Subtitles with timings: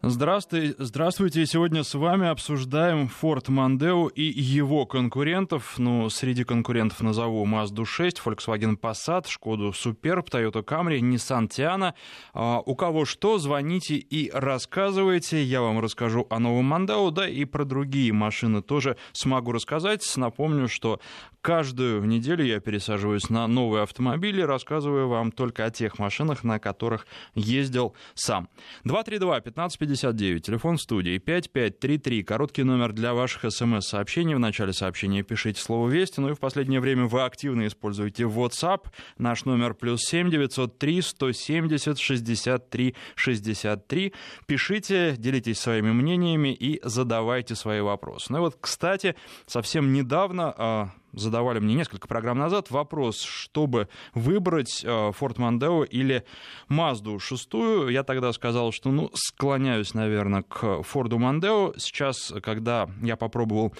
[0.00, 1.44] Здравствуйте, здравствуйте.
[1.44, 5.76] Сегодня с вами обсуждаем Ford Mondeo и его конкурентов.
[5.76, 11.94] Ну, среди конкурентов назову Mazda 6, Volkswagen Passat, Skoda Superb, Toyota Camry, Nissan Tiana.
[12.32, 15.42] А, у кого что, звоните и рассказывайте.
[15.42, 20.04] Я вам расскажу о новом Mondeo, да и про другие машины тоже смогу рассказать.
[20.16, 21.00] Напомню, что
[21.40, 27.08] каждую неделю я пересаживаюсь на новые автомобили, рассказываю вам только о тех машинах, на которых
[27.34, 28.48] ездил сам.
[28.84, 34.34] 232 15 59, телефон студии 5533, короткий номер для ваших смс-сообщений.
[34.34, 38.88] В начале сообщения пишите слово «Вести», ну и в последнее время вы активно используете WhatsApp.
[39.16, 44.12] Наш номер плюс 7 903 170 63 63.
[44.46, 48.26] Пишите, делитесь своими мнениями и задавайте свои вопросы.
[48.30, 49.14] Ну и вот, кстати,
[49.46, 56.24] совсем недавно а, задавали мне несколько программ назад вопрос, чтобы выбрать э, Ford Mondeo или
[56.68, 57.90] Mazda 6.
[57.90, 61.74] Я тогда сказал, что ну, склоняюсь, наверное, к Ford Mondeo.
[61.78, 63.74] Сейчас, когда я попробовал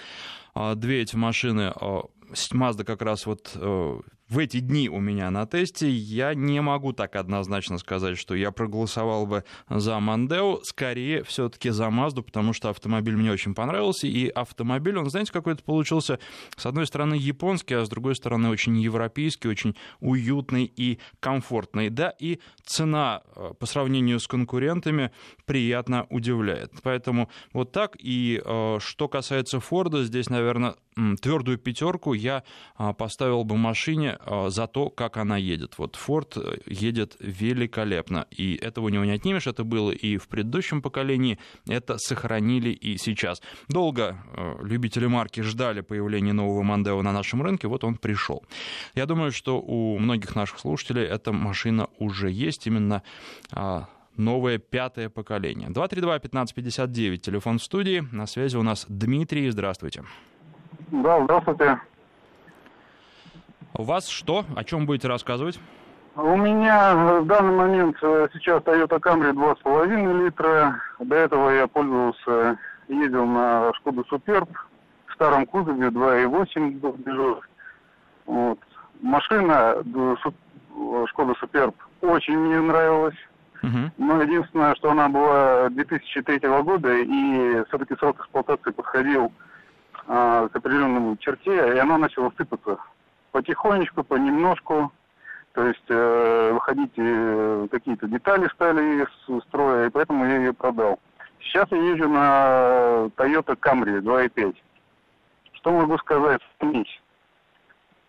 [0.54, 2.00] э, две эти машины, э,
[2.52, 3.56] Mazda как раз вот
[4.28, 8.50] в эти дни у меня на тесте, я не могу так однозначно сказать, что я
[8.50, 14.28] проголосовал бы за Мандео, скорее все-таки за Мазду, потому что автомобиль мне очень понравился, и
[14.28, 16.18] автомобиль, он, знаете, какой-то получился,
[16.56, 21.88] с одной стороны, японский, а с другой стороны, очень европейский, очень уютный и комфортный.
[21.88, 25.10] Да, и цена э, по сравнению с конкурентами
[25.46, 26.72] приятно удивляет.
[26.82, 27.96] Поэтому вот так.
[27.98, 30.74] И э, что касается Форда, здесь, наверное,
[31.20, 32.42] твердую пятерку я
[32.76, 35.78] а, поставил бы машине а, за то, как она едет.
[35.78, 39.46] Вот Ford э, едет великолепно, и этого у него не отнимешь.
[39.46, 41.38] Это было и в предыдущем поколении,
[41.68, 43.42] это сохранили и сейчас.
[43.68, 48.44] Долго э, любители марки ждали появления нового Мандео на нашем рынке, вот он пришел.
[48.94, 53.02] Я думаю, что у многих наших слушателей эта машина уже есть, именно
[53.52, 55.68] а, новое пятое поколение.
[55.68, 58.04] 232-1559, телефон в студии.
[58.12, 59.50] На связи у нас Дмитрий.
[59.50, 60.04] Здравствуйте.
[60.90, 61.80] Да, здравствуйте.
[63.74, 64.44] У вас что?
[64.56, 65.58] О чем будете рассказывать?
[66.16, 70.80] У меня в данный момент э, сейчас Toyota Camry 2,5 литра.
[70.98, 72.58] До этого я пользовался,
[72.88, 74.48] ездил на Шкоду Superb
[75.06, 77.48] в старом кузове 2,8 движок.
[78.26, 78.58] Вот.
[79.00, 79.76] Машина
[81.06, 83.16] Шкода Superb очень мне нравилась.
[83.96, 89.32] Но единственное, что она была 2003 года, и все-таки срок эксплуатации подходил
[90.06, 92.78] а, к определенному черте, и она начала сыпаться
[93.38, 94.92] потихонечку, понемножку.
[95.52, 100.98] То есть э, выходить э, какие-то детали стали из строя, и поэтому я ее продал.
[101.40, 104.56] Сейчас я езжу на Toyota Camry 2.5.
[105.52, 106.40] Что могу сказать?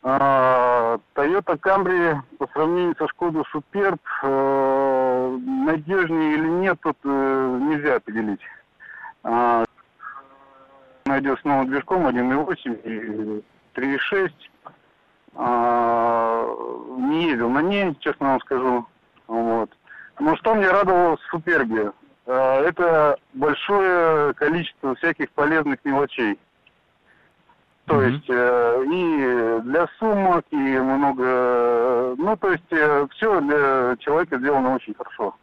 [0.01, 7.95] А, Toyota Camry по сравнению со Шкода Superb э, надежнее или нет, тут э, нельзя
[7.95, 8.41] определить.
[9.23, 9.63] А,
[11.05, 13.43] найдет с новым движком 1.8 и
[13.75, 14.31] 3.6.
[15.35, 16.45] А,
[16.97, 18.85] не ездил на ней, честно вам скажу.
[19.27, 19.69] Вот.
[20.19, 21.91] Но что мне радовало в Супербе?
[22.25, 26.37] А, это большое количество всяких полезных мелочей.
[27.89, 28.09] То mm-hmm.
[28.11, 32.13] есть э, и для сумок, и много...
[32.19, 35.33] Ну, то есть э, все для человека сделано очень хорошо.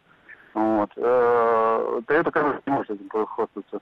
[0.53, 0.89] Вот.
[0.95, 3.81] Э, это, конечно, не может этим похвастаться.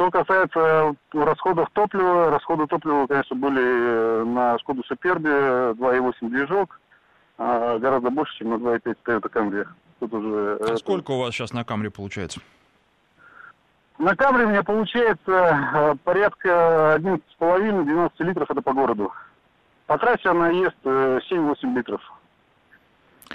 [0.00, 6.80] Что касается расходов топлива, расходы топлива, конечно, были э, на Шкоду Супербе 2,8 движок,
[7.36, 9.68] а, гораздо больше, чем на 2,5 Toyota Camry.
[9.98, 10.76] Тут уже, а это...
[10.78, 12.40] сколько у вас сейчас на Камре получается?
[13.98, 19.12] На Камре у меня получается э, порядка 11,5-12 литров, это по городу.
[19.84, 22.00] По трассе она ест 7-8 э, литров.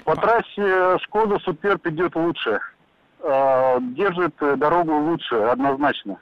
[0.02, 0.16] По а...
[0.16, 2.58] трассе Шкода Суперб идет лучше.
[3.22, 6.18] Держит дорогу лучше, однозначно.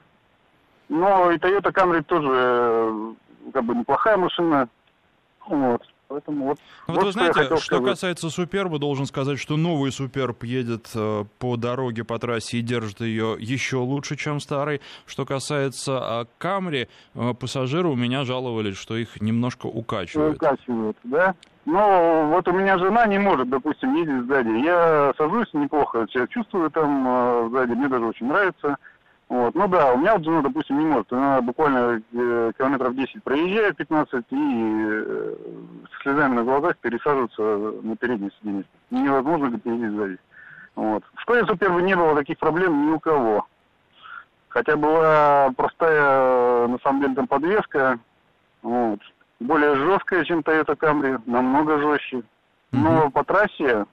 [0.88, 3.14] Но и Toyota Camry тоже э,
[3.52, 4.68] как бы неплохая машина.
[5.46, 5.82] Вот.
[6.08, 9.90] Поэтому вот, ну, вот, вот вы знаете, что, что касается Суперба, должен сказать, что новый
[9.90, 14.80] Суперб едет э, по дороге, по трассе и держит ее еще лучше, чем старый.
[15.06, 20.36] Что касается а, Камри, э, пассажиры у меня жаловались, что их немножко укачивают.
[20.36, 21.34] Укачивают, да?
[21.64, 24.64] Но вот у меня жена не может, допустим, ездить сзади.
[24.64, 28.76] Я сажусь неплохо, себя чувствую там сзади, мне даже очень нравится.
[29.34, 29.52] Вот.
[29.56, 31.12] Ну да, у меня вот жена, допустим, не может.
[31.12, 35.34] Она буквально э, километров 10 проезжает, 15, и э,
[35.90, 37.42] с слезами на глазах пересаживается
[37.82, 38.64] на переднее сиденье.
[38.92, 40.18] Невозможно говорит, ездить сзади.
[40.76, 41.02] Вот.
[41.16, 43.44] В школе Супербы не было таких проблем ни у кого.
[44.50, 47.98] Хотя была простая, на самом деле, там подвеска,
[48.62, 49.00] вот,
[49.40, 52.22] более жесткая, чем Toyota Camry, намного жестче.
[52.70, 53.10] Но mm-hmm.
[53.10, 53.84] по трассе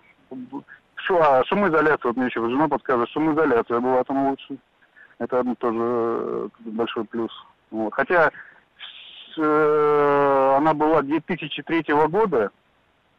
[0.97, 4.59] шумоизоляция, вот мне еще жена подсказывает, шумоизоляция была там лучше.
[5.21, 7.31] Это тоже э, большой плюс.
[7.69, 7.93] Вот.
[7.93, 8.31] Хотя
[9.37, 12.49] э, она была 2003 года,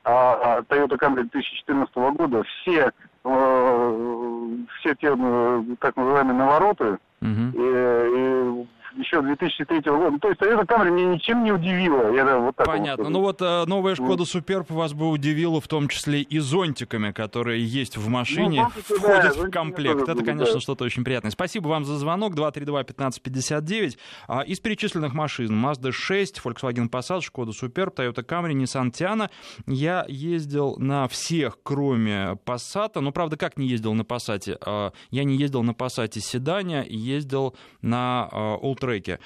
[0.03, 2.91] а, а Toyota Camry 2014 года, все,
[3.25, 7.53] э, все те э, так называемые навороты, угу.
[7.55, 8.67] и, и
[8.97, 10.11] еще 2003 года.
[10.11, 12.13] Ну, то есть Toyota Camry меня ничем не удивила.
[12.15, 13.05] Я, вот так Понятно.
[13.05, 17.13] Вот ну вот э, новая Шкода Суперб вас бы удивила в том числе и зонтиками,
[17.13, 20.09] которые есть в машине, ну, входят да, в комплект.
[20.09, 20.61] Это, конечно, да.
[20.61, 21.31] что-то очень приятное.
[21.31, 22.35] Спасибо вам за звонок.
[22.35, 23.99] 232-1559.
[24.29, 29.31] А, из перечисленных машин Mazda 6, Volkswagen Passat, Шкода Суперб, Toyota Camry, Nissan Tiana.
[29.67, 33.01] Я ездил на всех, кроме Passat.
[33.01, 34.59] Но, правда, как не ездил на Passat?
[34.65, 39.19] А, я не ездил на Passat седане, ездил на Old треке.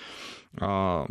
[0.59, 1.07] А,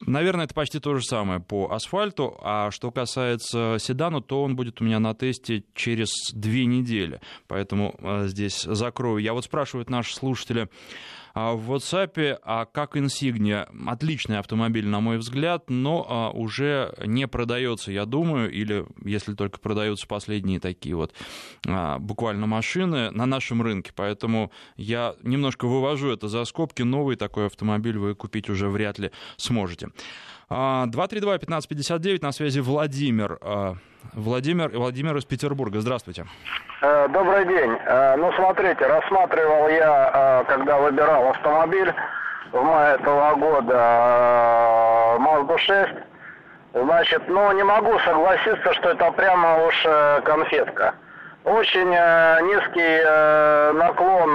[0.00, 2.38] наверное, это почти то же самое по асфальту.
[2.42, 7.20] А что касается седана, то он будет у меня на тесте через две недели.
[7.46, 9.18] Поэтому а, здесь закрою.
[9.18, 10.68] Я вот спрашивают наши слушатели,
[11.32, 17.92] а в WhatsApp, а как Insignia, отличный автомобиль, на мой взгляд, но уже не продается,
[17.92, 21.14] я думаю, или если только продаются последние такие вот
[22.00, 23.92] буквально машины на нашем рынке.
[23.94, 26.82] Поэтому я немножко вывожу это за скобки.
[26.82, 29.88] Новый такой автомобиль вы купить уже вряд ли сможете.
[30.50, 33.38] 232-1559, на связи Владимир.
[34.12, 35.80] Владимир, Владимир из Петербурга.
[35.80, 36.26] Здравствуйте.
[36.82, 37.76] Э, добрый день.
[37.86, 41.92] Э, ну, смотрите, рассматривал я, э, когда выбирал автомобиль
[42.52, 43.74] в мае этого года
[45.20, 45.92] Mazda 6.
[46.72, 49.86] Значит, ну, не могу согласиться, что это прямо уж
[50.24, 50.94] конфетка.
[51.44, 53.02] Очень низкий
[53.78, 54.30] наклон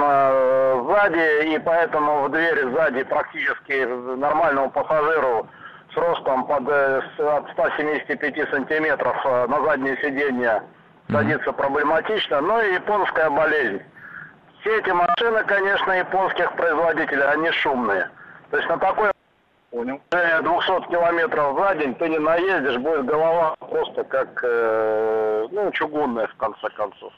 [0.86, 3.84] сзади, и поэтому в двери сзади практически
[4.16, 5.48] нормальному пассажиру
[5.92, 10.62] с ростом под, от 175 сантиметров на заднее сиденье
[11.10, 13.82] садиться проблематично, но и японская болезнь.
[14.60, 18.10] Все эти машины, конечно, японских производителей, они шумные.
[18.50, 19.10] То есть на такой
[19.70, 20.00] Понял.
[20.10, 26.36] 200 километров за день ты не наездишь, будет голова просто как, э, ну, чугунная, в
[26.36, 27.12] конце концов.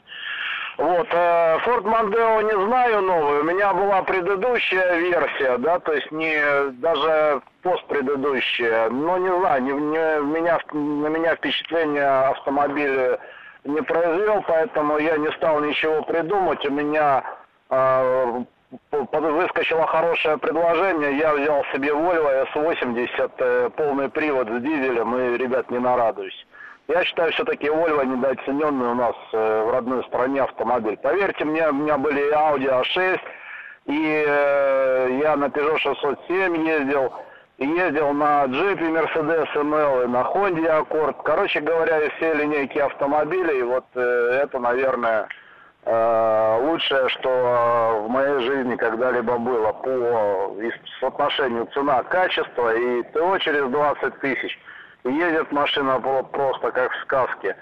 [0.77, 6.09] Вот, э, Ford Mondeo не знаю новую, у меня была предыдущая версия, да, то есть
[6.11, 13.19] не, даже постпредыдущая, но не знаю, не, не, меня, на меня впечатление автомобиля
[13.65, 16.65] не произвел, поэтому я не стал ничего придумать.
[16.65, 17.23] У меня
[17.69, 21.17] э, выскочило хорошее предложение.
[21.17, 26.45] Я взял себе Volvo S80, э, полный привод с дизелем, и, ребят, не нарадуюсь.
[26.87, 30.97] Я считаю, все-таки Volvo недооцененный у нас э, в родной стране автомобиль.
[30.97, 33.19] Поверьте мне, у меня были Audi A6,
[33.85, 37.13] и э, я на Peugeot 607 ездил
[37.57, 41.17] ездил на джипе Mercedes ML и на Honda Accord.
[41.25, 45.27] Короче говоря, из всей линейки автомобилей, вот это, наверное,
[46.61, 50.55] лучшее, что в моей жизни когда-либо было по
[50.99, 52.75] соотношению цена-качество.
[52.75, 54.59] И ТО через 20 тысяч.
[55.03, 57.55] Едет машина просто как в сказке.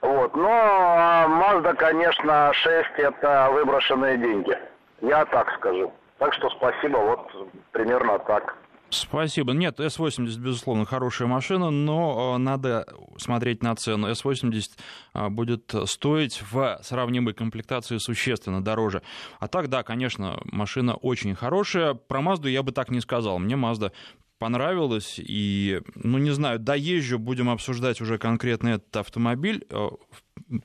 [0.00, 0.36] Вот.
[0.36, 4.56] Но Mazda, конечно, 6 это выброшенные деньги.
[5.00, 5.92] Я так скажу.
[6.18, 7.30] Так что спасибо, вот
[7.72, 8.54] примерно так.
[8.94, 9.52] Спасибо.
[9.52, 12.86] Нет, S80, безусловно, хорошая машина, но э, надо
[13.18, 14.10] смотреть на цену.
[14.10, 14.70] S80
[15.14, 19.02] э, будет стоить в сравнимой комплектации существенно дороже.
[19.40, 21.94] А так, да, конечно, машина очень хорошая.
[21.94, 23.38] Про Mazda я бы так не сказал.
[23.38, 23.92] Мне Mazda
[24.38, 29.64] понравилось, и, ну, не знаю, доезжу, будем обсуждать уже конкретно этот автомобиль.
[29.70, 29.88] Э,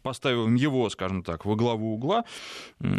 [0.01, 2.25] поставим его, скажем так, во главу угла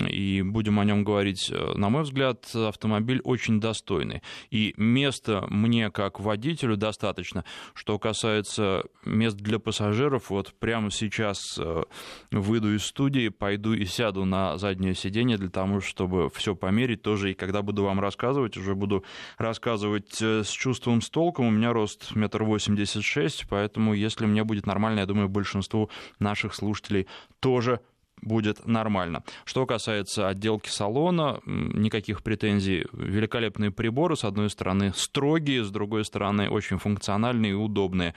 [0.09, 4.23] и будем о нем говорить, э, на мой взгляд, автомобиль очень достойный.
[4.51, 7.45] И места мне, как водителю, достаточно.
[7.75, 11.83] Что касается мест для пассажиров, вот прямо сейчас э,
[12.31, 17.33] выйду из студии, пойду и сяду на заднее сиденье для того, чтобы все померить тоже.
[17.33, 19.05] И когда буду вам рассказывать, уже буду
[19.39, 21.47] рассказывать э, с чувством, с толком.
[21.47, 26.55] У меня рост метр восемьдесят шесть, поэтому если мне будет нормально, я думаю, большинству наших
[26.61, 27.07] слушателей
[27.41, 27.81] тоже
[28.23, 29.23] будет нормально.
[29.45, 32.87] Что касается отделки салона, никаких претензий.
[32.93, 38.15] Великолепные приборы, с одной стороны, строгие, с другой стороны, очень функциональные и удобные.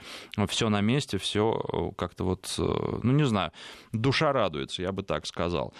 [0.48, 3.52] Все на месте, все э, как-то вот, э, ну не знаю,
[3.92, 5.72] душа радуется, я бы так сказал.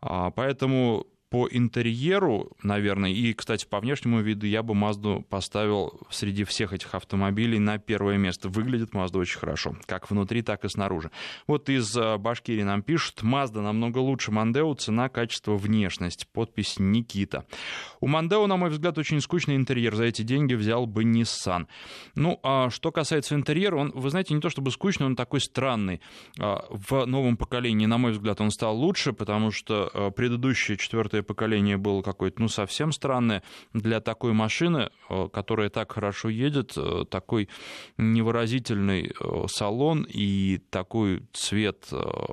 [0.00, 6.44] А, поэтому по интерьеру, наверное, и, кстати, по внешнему виду я бы Мазду поставил среди
[6.44, 8.48] всех этих автомобилей на первое место.
[8.48, 11.10] Выглядит Мазда очень хорошо, как внутри, так и снаружи.
[11.48, 16.28] Вот из э, Башкирии нам пишут, Мазда намного лучше Мандео, цена, качество, внешность.
[16.28, 17.44] Подпись Никита.
[18.00, 19.96] У Мандео, на мой взгляд, очень скучный интерьер.
[19.96, 21.66] За эти деньги взял бы Nissan.
[22.14, 26.00] Ну, а что касается интерьера, он, вы знаете, не то чтобы скучный, он такой странный.
[26.38, 30.76] А, в новом поколении, на мой взгляд, он стал лучше, потому что э, предыдущее
[31.16, 33.42] четвертое поколение было какое-то, ну, совсем странное
[33.72, 37.48] для такой машины, э, которая так хорошо едет, э, такой
[37.98, 41.88] невыразительный э, салон и такой цвет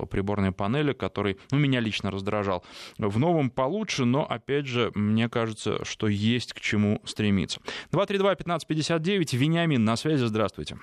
[0.10, 2.64] приборной панели, который, ну, меня лично раздражал.
[2.98, 7.60] В новом получше, но, опять же, мне кажется, что есть к чему стремиться.
[7.92, 10.78] 232-1559, Вениамин, на связи, здравствуйте.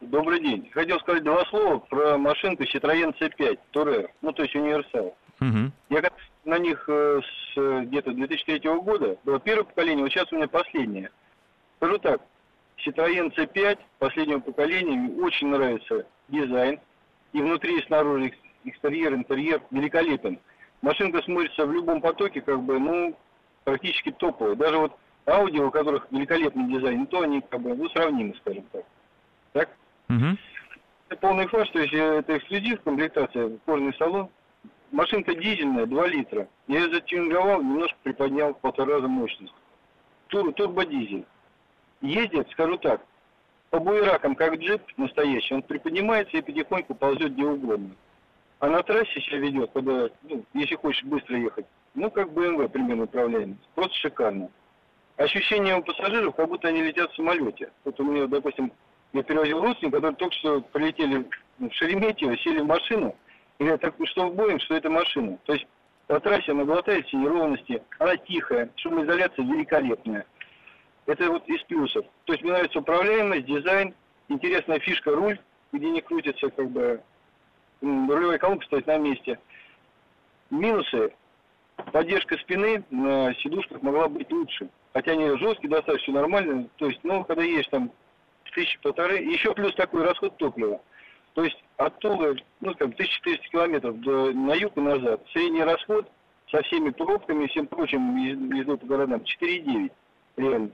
[0.00, 0.68] Добрый день.
[0.72, 5.14] Хотел сказать два слова про машинку Citroёn C5 Tourer, ну, то есть универсал.
[5.40, 5.72] Угу.
[5.90, 6.02] Я
[6.44, 9.16] на них э, с э, где-то 2003 года.
[9.24, 11.10] Было первое поколение, вот сейчас у меня последнее.
[11.76, 12.20] Скажу так,
[12.84, 16.80] Citroёn C5 последнего поколения мне очень нравится дизайн.
[17.32, 18.32] И внутри, и снаружи,
[18.64, 20.38] экстерьер, интерьер великолепен.
[20.82, 23.16] Машинка смотрится в любом потоке, как бы, ну,
[23.64, 24.56] практически топовая.
[24.56, 24.96] Даже вот
[25.26, 28.84] Audi, у которых великолепный дизайн, то они, как бы, ну, сравнимы, скажем так.
[29.52, 29.68] Так?
[30.08, 30.36] Угу.
[31.08, 34.28] Это полный фарш, то есть э, это эксклюзив, комплектация, кожаный салон,
[34.92, 36.48] Машинка дизельная, 2 литра.
[36.68, 39.54] Я ее затюнинговал, немножко приподнял в полтора раза мощность.
[40.28, 41.24] Тур, турбодизель.
[42.02, 43.00] Ездит, скажу так,
[43.70, 47.92] по буеракам, как джип настоящий, он приподнимается и потихоньку ползет где угодно.
[48.58, 53.04] А на трассе себя ведет, когда, ну, если хочешь быстро ехать, ну, как BMW примерно
[53.04, 53.66] управляемость.
[53.74, 54.50] Просто шикарно.
[55.16, 57.70] Ощущение у пассажиров, как будто они летят в самолете.
[57.84, 58.70] Вот у меня, допустим,
[59.14, 61.26] я перевозил родственников, которые только что прилетели
[61.58, 63.16] в Шереметьево, сели в машину,
[63.62, 65.38] Говорят, так что Боинг, что это машина.
[65.44, 65.66] То есть
[66.08, 70.26] по трассе она глотает все неровности, она тихая, шумоизоляция великолепная.
[71.06, 72.04] Это вот из плюсов.
[72.24, 73.94] То есть мне нравится управляемость, дизайн,
[74.28, 75.38] интересная фишка руль,
[75.72, 77.00] где не крутится, как бы
[77.80, 79.38] рулевая колонка стоит на месте.
[80.50, 81.14] Минусы.
[81.92, 84.68] Поддержка спины на сидушках могла быть лучше.
[84.92, 86.68] Хотя они жесткие, достаточно нормальные.
[86.76, 87.92] То есть, ну, когда есть там
[88.52, 89.18] тысячи полторы.
[89.18, 90.80] Еще плюс такой расход топлива.
[91.34, 95.22] То есть от Тулы, ну, скажем, 1400 километров до, на юг и назад.
[95.32, 96.10] Средний расход
[96.50, 99.90] со всеми пробками и всем прочим ездой по городам 4,9
[100.36, 100.70] реально.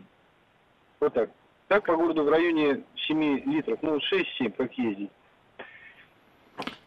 [1.01, 1.31] Вот так.
[1.69, 5.11] Так по городу в районе 7 литров, ну 6-7 как ездить.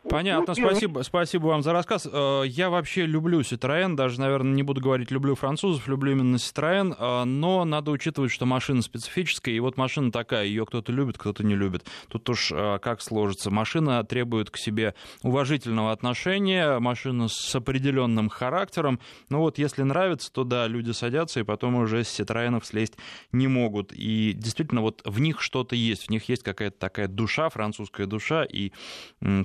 [0.09, 2.07] Понятно, ну, спасибо, спасибо вам за рассказ.
[2.11, 6.95] Э, я вообще люблю Citroën, даже, наверное, не буду говорить люблю французов, люблю именно Citroën,
[6.97, 11.43] э, но надо учитывать, что машина специфическая, и вот машина такая, ее кто-то любит, кто-то
[11.43, 11.85] не любит.
[12.07, 13.51] Тут уж э, как сложится.
[13.51, 18.99] Машина требует к себе уважительного отношения, машина с определенным характером.
[19.29, 22.97] Ну вот, если нравится, то да, люди садятся, и потом уже с Citroёнов слезть
[23.31, 23.93] не могут.
[23.93, 28.43] И действительно, вот в них что-то есть, в них есть какая-то такая душа, французская душа,
[28.43, 28.71] и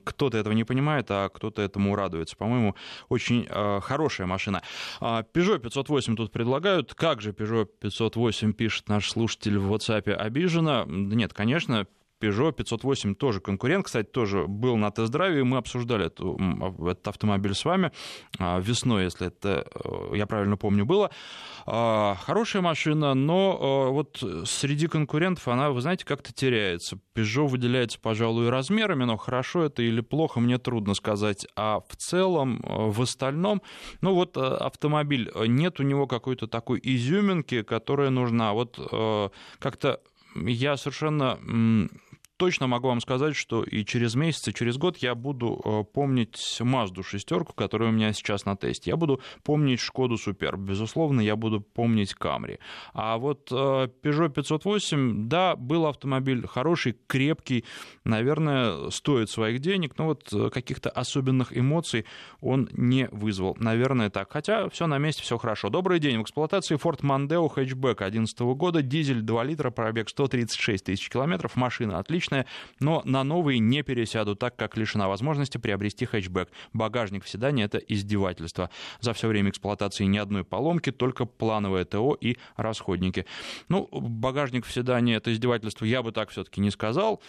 [0.05, 2.37] кто-то этого не понимает, а кто-то этому радуется.
[2.37, 2.75] По-моему,
[3.09, 4.63] очень э, хорошая машина.
[5.01, 6.95] А, Peugeot 508 тут предлагают.
[6.95, 10.85] Как же Peugeot 508 пишет наш слушатель в WhatsApp обижена?
[10.87, 11.87] Нет, конечно,
[12.21, 16.39] Peugeot 508 тоже конкурент, кстати, тоже был на тест-драйве, мы обсуждали эту,
[16.81, 17.93] этот автомобиль с вами
[18.39, 21.11] а, весной, если это, э, я правильно помню, было.
[21.67, 26.99] А, хорошая машина, но э, вот среди конкурентов она, вы знаете, как-то теряется.
[27.15, 31.47] Peugeot выделяется, пожалуй, размерами, но хорошо это или плохо, мне трудно сказать.
[31.55, 33.61] А в целом, э, в остальном,
[34.01, 38.53] ну вот автомобиль, нет у него какой-то такой изюминки, которая нужна.
[38.53, 38.79] Вот
[39.59, 40.01] как-то
[40.45, 41.39] я совершенно
[42.37, 46.59] точно могу вам сказать, что и через месяц, и через год я буду э, помнить
[46.61, 48.91] Мазду шестерку, которая у меня сейчас на тесте.
[48.91, 50.57] Я буду помнить Шкоду Супер.
[50.57, 52.59] Безусловно, я буду помнить Камри.
[52.93, 53.55] А вот э,
[54.03, 57.65] Peugeot 508, да, был автомобиль хороший, крепкий,
[58.05, 62.07] наверное, стоит своих денег, но вот э, каких-то особенных эмоций
[62.41, 63.57] он не вызвал.
[63.59, 64.33] Наверное, так.
[64.33, 65.69] Хотя все на месте, все хорошо.
[65.69, 66.19] Добрый день.
[66.19, 71.99] В эксплуатации Ford Mondeo хэтчбэк 2011 года, дизель 2 литра, пробег 136 тысяч километров, машина
[71.99, 72.47] отличная отличная,
[72.81, 76.49] но на новые не пересяду, так как лишена возможности приобрести хэтчбэк.
[76.73, 78.71] Багажник в седане— это издевательство.
[79.01, 83.27] За все время эксплуатации ни одной поломки, только плановое ТО и расходники.
[83.69, 87.23] Ну, багажник в седане— это издевательство, я бы так все-таки не сказал,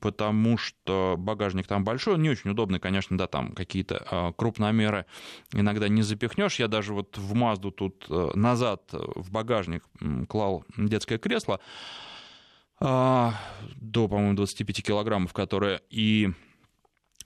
[0.00, 5.06] потому что багажник там большой, не очень удобный, конечно, да, там какие-то а, крупномеры
[5.52, 6.58] иногда не запихнешь.
[6.58, 9.84] Я даже вот в Мазду тут э, назад в багажник
[10.28, 11.60] клал детское кресло,
[12.80, 16.30] до, по-моему, 25 килограммов, которая и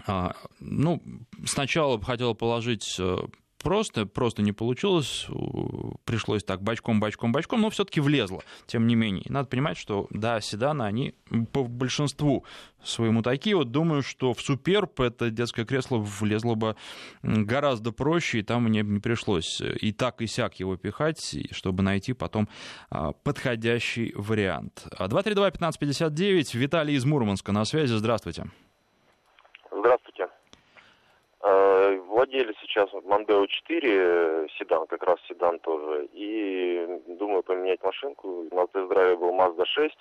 [0.07, 1.03] а, ну,
[1.45, 3.19] сначала хотел положить э,
[3.63, 5.27] просто, просто не получилось,
[6.05, 9.25] пришлось так бочком, бочком, бочком, но все-таки влезло, тем не менее.
[9.25, 11.15] И надо понимать, что, да, седаны, они
[11.53, 12.45] по большинству
[12.83, 13.57] своему такие.
[13.57, 16.77] Вот думаю, что в Суперб это детское кресло влезло бы
[17.23, 22.13] гораздо проще, и там мне не пришлось и так, и сяк его пихать, чтобы найти
[22.13, 22.49] потом
[22.91, 24.87] а, подходящий вариант.
[24.99, 28.47] 232-1559, Виталий из Мурманска на связи, здравствуйте.
[29.71, 30.29] Здравствуйте.
[32.29, 36.87] Э, владели сейчас Мандео 4, э, седан, как раз седан тоже, и
[37.19, 38.47] думаю поменять машинку.
[38.51, 39.97] На тест-драйве был Mazda 6,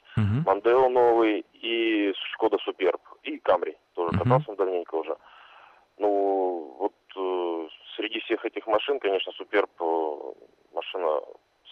[0.46, 5.16] Мандео новый и Шкода Суперб, и Камри, тоже катался давненько уже.
[5.98, 9.70] Ну, вот э, среди всех этих машин, конечно, Суперб
[10.74, 11.22] машина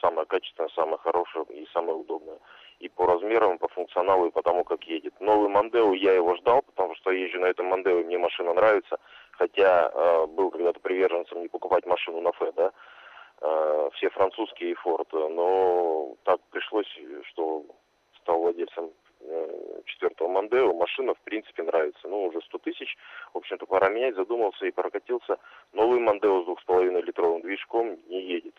[0.05, 2.39] самая качественная, самая хорошая и самая удобная.
[2.79, 5.13] И по размерам, и по функционалу, и по тому, как едет.
[5.19, 8.99] Новый Мандео, я его ждал, потому что езжу на этом Мандео, и мне машина нравится
[9.37, 12.71] хотя э, был когда-то приверженцем не покупать машину на Фе, да,
[13.41, 16.87] э, все французские и Форд, но так пришлось,
[17.29, 17.65] что
[18.21, 22.95] стал владельцем э, четвертого Мандео, машина в принципе нравится, ну уже 100 тысяч,
[23.33, 25.37] в общем-то пора менять, задумался и прокатился,
[25.73, 28.55] новый Мандео с двух с половиной литровым движком не едет.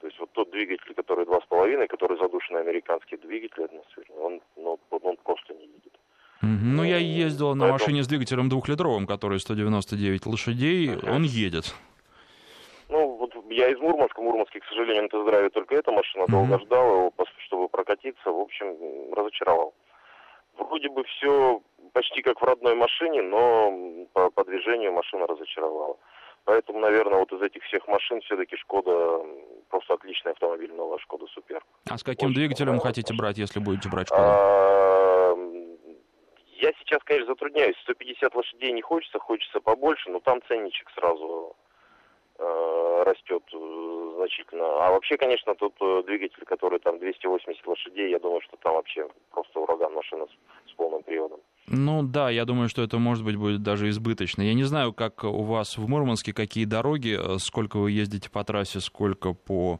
[0.00, 4.40] То есть вот тот двигатель, который два с половиной, который задушенный американский двигатель атмосферный, он,
[4.56, 5.98] ну, он просто не едет.
[6.40, 11.74] Ну, я ездил на машине с двигателем двухлитровым, который 199 лошадей, он едет.
[12.88, 16.30] Ну, вот я из Мурманска, Мурманский, к сожалению, на тест-драйве только эта машина, mm-hmm.
[16.30, 17.12] долго ждал его,
[17.46, 19.74] чтобы прокатиться, в общем, разочаровал.
[20.56, 21.60] Вроде бы все
[21.92, 25.96] почти как в родной машине, но по, по движению машина разочаровала.
[26.48, 29.20] Поэтому, наверное, вот из этих всех машин все-таки Шкода
[29.68, 31.62] просто отличный автомобиль, новая Шкода Супер.
[31.90, 33.18] А с каким Очень двигателем хотите машина.
[33.18, 34.22] брать, если будете брать Шкоду?
[34.24, 35.34] А,
[36.56, 37.76] я сейчас, конечно, затрудняюсь.
[37.82, 41.54] 150 лошадей не хочется, хочется побольше, но там ценничек сразу
[42.38, 43.42] э, растет
[44.16, 44.86] значительно.
[44.86, 49.06] А вообще, конечно, тут э, двигатель, который там 280 лошадей, я думаю, что там вообще
[49.32, 51.40] просто ураган машина с, с полным приводом.
[51.70, 54.42] Ну да, я думаю, что это может быть будет даже избыточно.
[54.42, 58.42] Я не знаю, как у вас в Мурманске, какие дороги, э, сколько вы ездите по
[58.42, 59.78] трассе, сколько по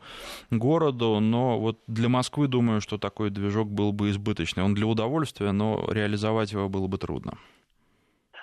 [0.50, 4.64] городу, но вот для Москвы думаю, что такой движок был бы избыточный.
[4.64, 7.38] Он для удовольствия, но реализовать его было бы трудно.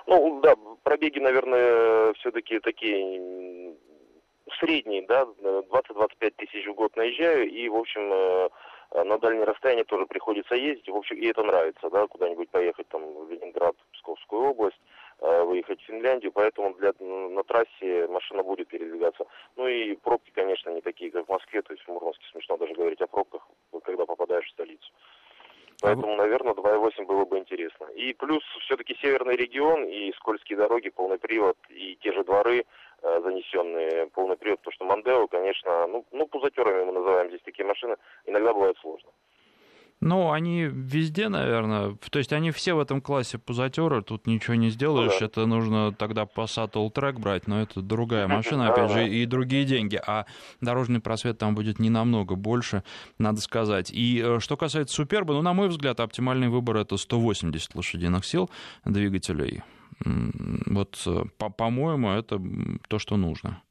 [0.07, 3.73] Ну да, пробеги, наверное, все-таки такие
[4.59, 8.49] средние, да, 20-25 тысяч в год наезжаю, и, в общем, э,
[9.03, 13.25] на дальние расстояния тоже приходится ездить, в общем, и это нравится, да, куда-нибудь поехать там
[13.25, 14.79] в Ленинград, Псковскую область,
[15.19, 19.25] э, выехать в Финляндию, поэтому для, на трассе машина будет передвигаться.
[19.55, 22.73] Ну и пробки, конечно, не такие, как в Москве, то есть в Мурманске смешно даже
[22.73, 23.47] говорить о пробках,
[23.83, 24.91] когда попадаешь в столицу.
[25.81, 27.85] Поэтому, наверное, 2.8 было бы интересно.
[27.95, 32.65] И плюс все-таки северный регион и скользкие дороги, полный привод, и те же дворы
[33.01, 37.95] занесенные, полный привод, потому что Мандео, конечно, ну, ну, пузатерами мы называем здесь такие машины,
[38.25, 39.11] иногда бывает сложно.
[40.01, 41.97] Ну, они везде, наверное.
[42.11, 45.13] То есть они все в этом классе пузатеры, тут ничего не сделаешь.
[45.13, 45.25] Ну, да.
[45.25, 49.99] Это нужно тогда Passat All-Track брать, но это другая машина, опять же, и другие деньги.
[50.05, 50.25] А
[50.61, 52.83] дорожный просвет там будет не намного больше,
[53.17, 53.89] надо сказать.
[53.91, 58.49] И э, что касается Суперба, ну, на мой взгляд, оптимальный выбор это 180 лошадиных сил
[58.83, 59.63] двигателей.
[60.03, 61.23] Вот, э,
[61.57, 62.39] по-моему, это
[62.89, 63.61] то, что нужно.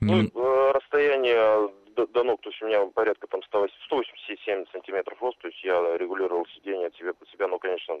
[0.00, 5.38] Ну, э, расстояние до, до ног, то есть у меня порядка там 187 сантиметров рост,
[5.38, 7.94] то есть я регулировал сиденье от себя под себя, но, конечно,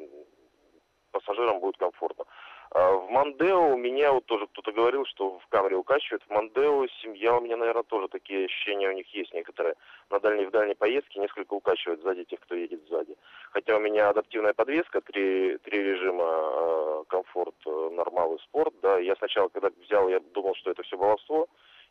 [1.10, 2.24] пассажирам будет комфортно.
[2.70, 6.22] А в Мандео у меня вот тоже кто-то говорил, что в Камре укачивает.
[6.24, 9.74] В Мандео семья у меня, наверное, тоже такие ощущения у них есть некоторые.
[10.10, 13.16] На дальней в дальней поездке несколько укачивает сзади тех, кто едет сзади.
[13.52, 18.74] Хотя у меня адаптивная подвеска, три, три режима, э, комфорт, э, нормал и спорт.
[18.82, 21.48] Да, я сначала, когда взял, я думал, что это все баловство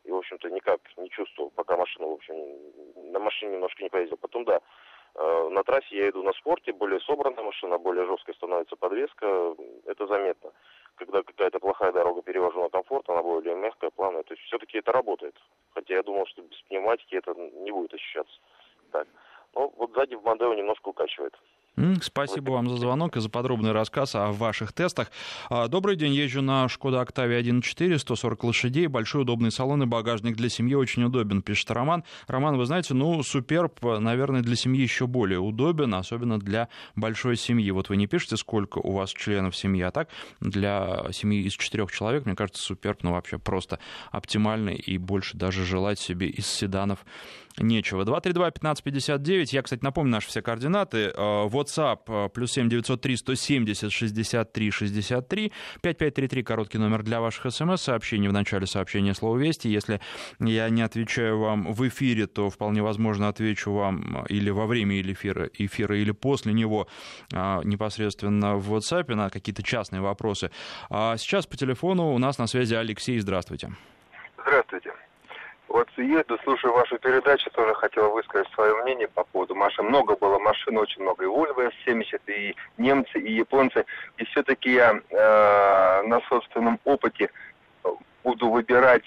[0.07, 2.35] и, в общем-то, никак не чувствовал, пока машину, в общем,
[3.11, 4.17] на машине немножко не поездил.
[4.17, 4.61] Потом, да,
[5.17, 10.51] на трассе я иду на спорте, более собранная машина, более жесткая становится подвеска, это заметно.
[10.95, 14.91] Когда какая-то плохая дорога перевожу на комфорт, она более мягкая, плавная, то есть все-таки это
[14.91, 15.35] работает.
[15.73, 18.39] Хотя я думал, что без пневматики это не будет ощущаться.
[18.91, 19.07] Так.
[19.53, 21.33] Ну, вот сзади в Мандео немножко укачивает.
[22.01, 25.11] Спасибо вам за звонок и за подробный рассказ о ваших тестах.
[25.47, 30.35] А, добрый день, езжу на Шкода Октавия 1.4, 140 лошадей, большой удобный салон и багажник
[30.35, 32.03] для семьи очень удобен, пишет Роман.
[32.27, 37.69] Роман, вы знаете, ну, Суперб, наверное, для семьи еще более удобен, особенно для большой семьи.
[37.69, 40.09] Вот вы не пишете, сколько у вас членов семьи, а так
[40.39, 43.77] для семьи из четырех человек, мне кажется, Суперб, ну, вообще просто
[44.09, 47.05] оптимальный и больше даже желать себе из седанов
[47.59, 48.03] нечего.
[48.03, 49.45] 232-1559.
[49.51, 51.11] Я, кстати, напомню наши все координаты.
[51.15, 55.51] Э, WhatsApp э, плюс 7 903 170 63 63.
[55.81, 58.27] 5533 короткий номер для ваших смс-сообщений.
[58.27, 59.67] В начале сообщения слово «Вести».
[59.67, 59.99] Если
[60.39, 65.49] я не отвечаю вам в эфире, то вполне возможно отвечу вам или во время эфира,
[65.53, 66.87] эфира или после него
[67.31, 70.51] непосредственно в WhatsApp на какие-то частные вопросы.
[70.89, 73.19] А сейчас по телефону у нас на связи Алексей.
[73.19, 73.71] Здравствуйте.
[74.47, 74.76] Здравствуйте.
[75.67, 79.85] Вот еду, слушаю вашу передачу, тоже хотел высказать свое мнение по поводу машин.
[79.85, 81.25] Много было машин, очень много.
[81.25, 83.85] И Volvo S70, и немцы, и японцы.
[84.17, 87.29] И все-таки я э, на собственном опыте
[88.23, 89.03] буду выбирать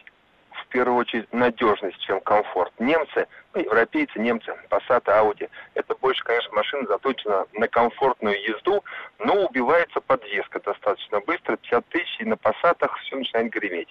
[0.51, 2.73] в первую очередь надежность, чем комфорт.
[2.79, 8.85] Немцы, ну, европейцы, немцы, Passat, Audi, это больше, конечно, машина заточена на комфортную езду,
[9.19, 13.89] но убивается подвеска достаточно быстро, 50 тысяч, и на Passat все начинает греметь.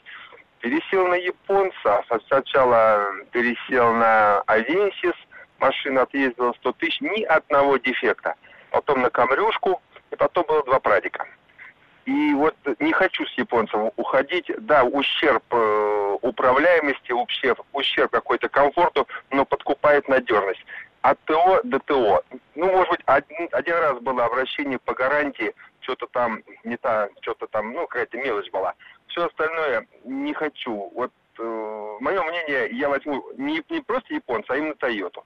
[0.59, 5.13] Пересел на японца, сначала пересел на Авенсис,
[5.57, 8.35] машина отъездила 100 тысяч, ни одного дефекта.
[8.71, 11.25] Потом на Камрюшку, и потом было два прадика.
[12.05, 14.51] И вот не хочу с японцем уходить.
[14.59, 20.65] Да, ущерб э, управляемости, ущерб, ущерб какой-то комфорту, но подкупает надежность.
[21.01, 22.23] От ТО до ТО.
[22.55, 27.47] Ну, может быть, один, один раз было обращение по гарантии, что-то там не та, что-то
[27.47, 28.73] там, ну, какая-то мелочь была.
[29.09, 30.91] Все остальное не хочу.
[30.95, 35.25] Вот э, мое мнение, я возьму не, не просто японца, а именно Тойоту.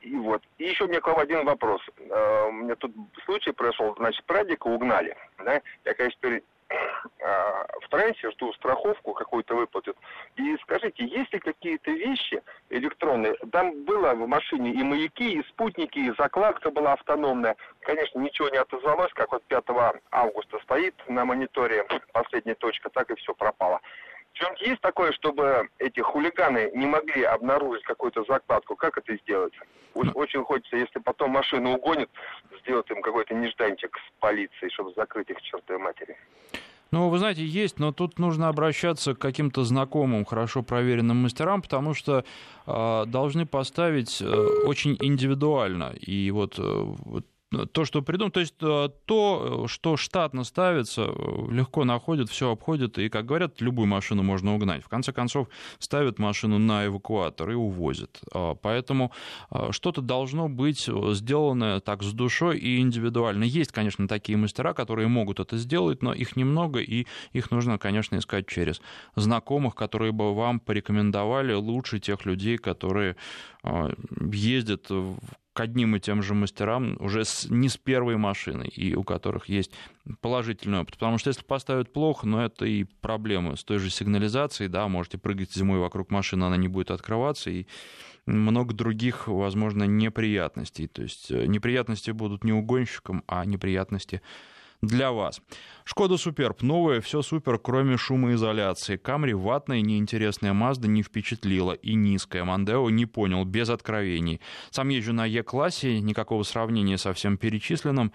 [0.00, 0.42] И вот.
[0.58, 1.80] И еще у меня к вам один вопрос.
[1.96, 2.92] Uh, у меня тут
[3.24, 5.16] случай произошел, значит, прадика угнали.
[5.38, 5.62] Да?
[5.84, 6.42] Я, конечно, теперь
[7.18, 9.96] в трансе жду страховку какую-то выплатят.
[10.36, 13.34] И скажите, есть ли какие-то вещи электронные?
[13.50, 17.56] Там было в машине и маяки, и спутники, и закладка была автономная.
[17.80, 19.64] Конечно, ничего не отозвалось, как вот 5
[20.10, 23.80] августа стоит на мониторе последняя точка, так и все пропало.
[24.34, 28.76] Чем есть такое, чтобы эти хулиганы не могли обнаружить какую-то закладку?
[28.76, 29.52] Как это сделать?
[29.94, 30.10] Ну.
[30.14, 32.08] Очень хочется, если потом машину угонят,
[32.62, 36.16] сделать им какой-то нежданчик с полицией, чтобы закрыть их чертовой матери.
[36.92, 41.94] Ну, вы знаете, есть, но тут нужно обращаться к каким-то знакомым, хорошо проверенным мастерам, потому
[41.94, 42.22] что
[42.66, 45.94] э, должны поставить э, очень индивидуально.
[45.98, 47.24] И вот, э, вот
[47.72, 52.98] то, что придумал, то есть э, то, что штатно ставится, э, легко находят, все обходят,
[52.98, 54.82] и, как говорят, любую машину можно угнать.
[54.82, 58.20] В конце концов, ставят машину на эвакуатор и увозят.
[58.32, 59.12] А, поэтому
[59.50, 63.44] а, что-то должно быть сделано так с душой и индивидуально.
[63.44, 68.16] Есть, конечно, такие мастера, которые могут это сделать, но их немного, и их нужно, конечно,
[68.16, 68.80] искать через
[69.16, 73.16] знакомых, которые бы вам порекомендовали лучше тех людей, которые
[73.62, 73.90] а,
[74.32, 74.90] ездят
[75.52, 79.48] к одним и тем же мастерам уже с, не с первой машиной, и у которых
[79.48, 79.72] есть
[80.20, 80.94] положительный опыт.
[80.94, 85.18] Потому что если поставят плохо, но это и проблемы с той же сигнализацией, да, можете
[85.18, 87.66] прыгать зимой вокруг машины, она не будет открываться, и
[88.24, 90.86] много других, возможно, неприятностей.
[90.86, 94.22] То есть э, неприятности будут не угонщикам, а неприятности
[94.82, 95.40] для вас.
[95.84, 96.62] Шкода Суперб.
[96.62, 98.96] Новое, все супер, кроме шумоизоляции.
[98.96, 101.72] Камри ватная, неинтересная Мазда не впечатлила.
[101.72, 102.44] И низкая.
[102.44, 104.40] Мандео не понял, без откровений.
[104.70, 108.12] Сам езжу на Е-классе, никакого сравнения со всем перечисленным.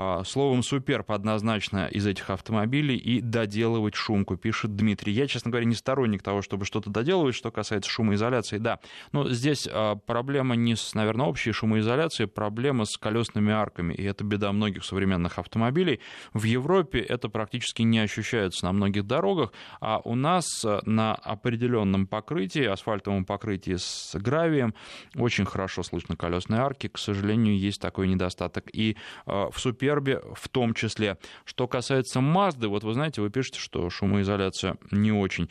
[0.00, 5.12] А, словом, суперб однозначно из этих автомобилей и доделывать шумку, пишет Дмитрий.
[5.12, 8.78] Я, честно говоря, не сторонник того, чтобы что-то доделывать, что касается шумоизоляции, да.
[9.10, 14.22] Но здесь а, проблема не с, наверное, общей шумоизоляцией, проблема с колесными арками, и это
[14.22, 15.98] беда многих современных автомобилей.
[16.32, 22.06] В Европе это практически не ощущается на многих дорогах, а у нас а, на определенном
[22.06, 24.74] покрытии, асфальтовом покрытии с гравием,
[25.16, 28.66] очень хорошо слышно колесные арки, к сожалению, есть такой недостаток.
[28.72, 31.16] И в супер Супербе в том числе.
[31.44, 35.48] Что касается Мазды, вот вы знаете, вы пишете, что шумоизоляция не очень.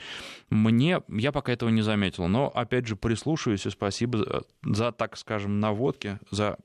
[0.52, 5.60] Мне, я пока этого не заметил, но, опять же, прислушиваюсь и спасибо за, так скажем,
[5.60, 6.58] наводки, за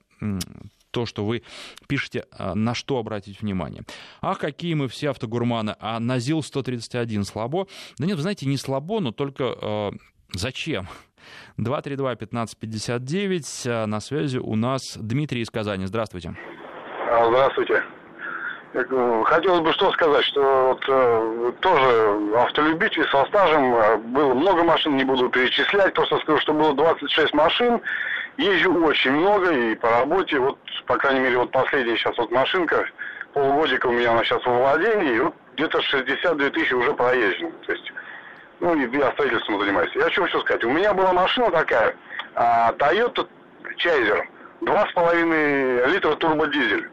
[0.91, 1.43] то, что вы
[1.89, 3.85] пишете, а, на что обратить внимание.
[4.21, 7.67] Ах, какие мы все автогурманы, а на ЗИЛ-131 слабо?
[7.97, 9.93] Да нет, вы знаете, не слабо, но только э,
[10.35, 10.89] зачем?
[11.59, 15.87] 232-1559, а, на связи у нас Дмитрий из Казани.
[15.87, 16.37] Здравствуйте.
[17.15, 17.83] А, здравствуйте.
[18.73, 24.65] Э, хотелось бы что сказать, что вот, э, тоже автолюбитель со стажем, э, было много
[24.65, 27.83] машин, не буду перечислять, просто скажу, что было 26 машин,
[28.39, 32.87] езжу очень много и по работе, вот, по крайней мере, вот последняя сейчас вот машинка,
[33.35, 37.93] полгодика у меня она сейчас во владении, вот где-то 62 тысячи уже проезжено, то есть,
[38.61, 39.91] ну, и я строительством занимаюсь.
[39.97, 41.95] Я что хочу сказать, у меня была машина такая,
[42.37, 43.29] а, Toyota
[43.77, 44.23] Chaser,
[44.63, 46.89] 2,5 литра турбодизель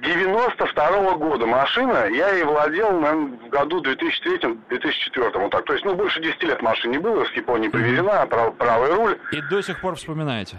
[0.00, 5.38] 92 -го года машина, я ей владел, наверное, в году 2003-2004.
[5.38, 5.64] Вот так.
[5.64, 9.18] То есть, ну, больше 10 лет машине было, с Японии привезена, прав, правый руль.
[9.32, 10.56] И до сих пор вспоминаете?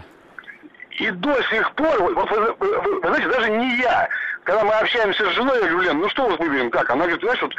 [0.98, 4.08] И до сих пор, вот вы, вы, вы, вы знаете, даже не я,
[4.44, 6.90] когда мы общаемся с женой, я говорю, Лен, ну что вот выберем, как?
[6.90, 7.54] Она говорит, знаешь, вот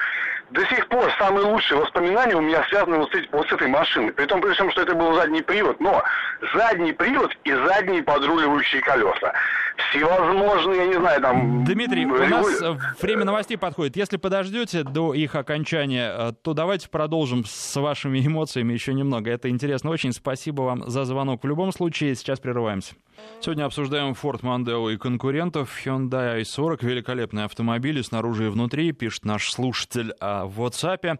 [0.51, 3.67] до сих пор самые лучшие воспоминания у меня связаны вот с, этим, вот с этой
[3.67, 4.11] машиной.
[4.11, 6.03] При том, при всем, что это был задний привод, но
[6.53, 9.33] задний привод и задние подруливающие колеса.
[9.89, 11.63] Всевозможные, я не знаю, там...
[11.65, 12.61] Дмитрий, у нас
[13.01, 13.95] время новостей подходит.
[13.95, 19.31] Если подождете до их окончания, э, то давайте продолжим с вашими эмоциями еще немного.
[19.31, 20.13] Это интересно очень.
[20.13, 21.43] Спасибо вам за звонок.
[21.43, 22.93] В любом случае, сейчас прерываемся.
[23.41, 25.85] Сегодня обсуждаем Ford Mondeo и конкурентов.
[25.85, 31.19] Hyundai i40— великолепные автомобили снаружи и внутри, пишет наш слушатель в WhatsApp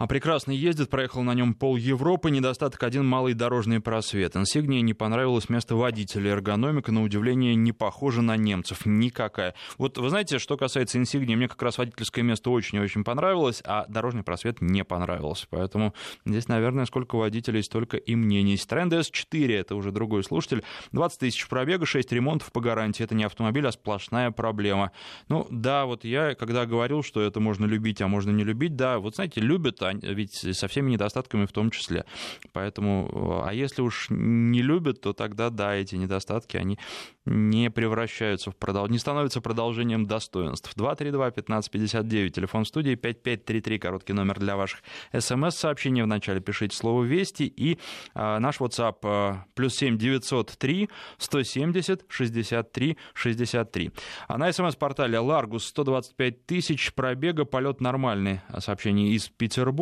[0.00, 4.34] а прекрасно ездит, проехал на нем пол Европы, недостаток один малый дорожный просвет.
[4.34, 9.54] Инсигнии не понравилось место водителя, эргономика, на удивление, не похожа на немцев, никакая.
[9.76, 14.22] Вот вы знаете, что касается Инсигнии, мне как раз водительское место очень-очень понравилось, а дорожный
[14.22, 15.46] просвет не понравился.
[15.50, 15.92] Поэтому
[16.24, 18.54] здесь, наверное, сколько водителей, столько и мнений.
[18.54, 23.04] Citroёn DS4, это уже другой слушатель, 20 тысяч пробега, 6 ремонтов по гарантии.
[23.04, 24.92] Это не автомобиль, а сплошная проблема.
[25.28, 28.98] Ну да, вот я, когда говорил, что это можно любить, а можно не любить, да,
[28.98, 32.04] вот знаете, любят, а ведь со всеми недостатками в том числе.
[32.52, 36.78] Поэтому, а если уж не любят, то тогда, да, эти недостатки, они
[37.26, 40.72] не превращаются в продолжение, не становятся продолжением достоинств.
[40.76, 46.02] 232-1559, телефон студии, 5533, короткий номер для ваших смс-сообщений.
[46.02, 47.78] Вначале пишите слово «Вести» и
[48.14, 53.92] а, наш WhatsApp а, плюс 7 903 170 63 63.
[54.28, 58.40] А на смс-портале Ларгус 125 тысяч пробега, полет нормальный.
[58.58, 59.79] Сообщение из Петербурга.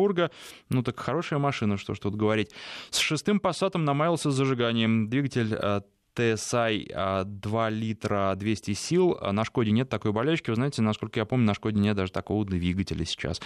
[0.69, 2.51] Ну так хорошая машина, что ж тут говорить.
[2.89, 5.09] С шестым пассатом намаялся зажиганием.
[5.09, 5.81] Двигатель а,
[6.15, 9.17] TSI 2 литра 200 сил.
[9.31, 10.49] На Шкоде нет такой болячки.
[10.49, 13.41] Вы знаете, насколько я помню, на Шкоде нет даже такого двигателя сейчас.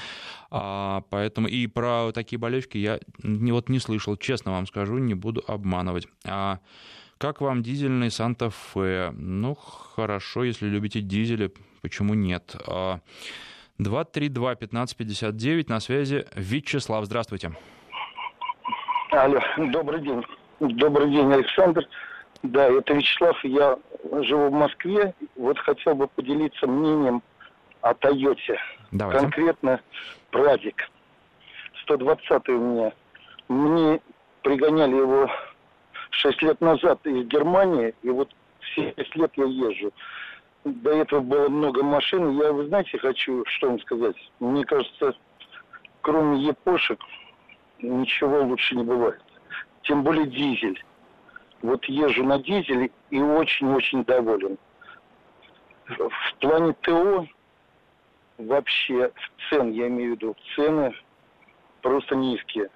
[0.49, 4.17] А, поэтому и про такие болячки я не, вот не слышал.
[4.17, 6.07] Честно вам скажу, не буду обманывать.
[6.25, 6.59] А,
[7.17, 9.11] как вам дизельный Санта-Фе?
[9.15, 12.55] Ну, хорошо, если любите дизели, почему нет?
[13.79, 17.51] 232-1559, на связи Вячеслав, здравствуйте.
[19.11, 20.23] Алло, добрый день.
[20.59, 21.87] Добрый день, Александр.
[22.43, 23.77] Да, это Вячеслав, я
[24.21, 25.13] живу в Москве.
[25.35, 27.21] Вот хотел бы поделиться мнением
[27.81, 28.59] о Тойоте.
[28.91, 29.21] Давайте.
[29.21, 29.81] Конкретно
[30.31, 30.89] Прадик.
[31.83, 32.91] 120 у меня.
[33.49, 33.99] Мне
[34.41, 35.29] пригоняли его
[36.11, 38.29] 6 лет назад из Германии, и вот
[38.61, 39.91] все 6 лет я езжу.
[40.63, 42.39] До этого было много машин.
[42.39, 44.15] Я, вы знаете, хочу что вам сказать.
[44.39, 45.13] Мне кажется,
[46.01, 46.99] кроме епошек,
[47.81, 49.21] ничего лучше не бывает.
[49.81, 50.81] Тем более дизель.
[51.61, 54.57] Вот езжу на дизеле и очень-очень доволен.
[55.87, 57.27] В плане ТО
[58.37, 59.11] вообще
[59.49, 60.93] цен, я имею в виду, цены
[61.81, 62.69] просто низкие.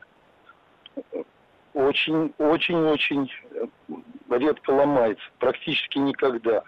[1.74, 3.32] Очень-очень-очень
[4.30, 6.64] редко ломается, практически никогда.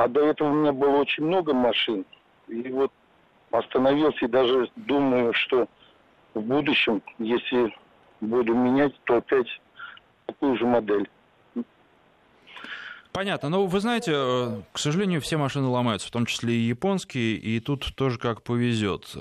[0.00, 2.06] А до этого у меня было очень много машин.
[2.48, 2.90] И вот
[3.50, 5.68] остановился и даже думаю, что
[6.32, 7.76] в будущем, если
[8.22, 9.60] буду менять, то опять
[10.24, 11.06] такую же модель.
[13.12, 13.50] Понятно.
[13.50, 17.60] Но вы знаете, э, к сожалению, все машины ломаются, в том числе и японские, и
[17.60, 19.14] тут тоже как повезет.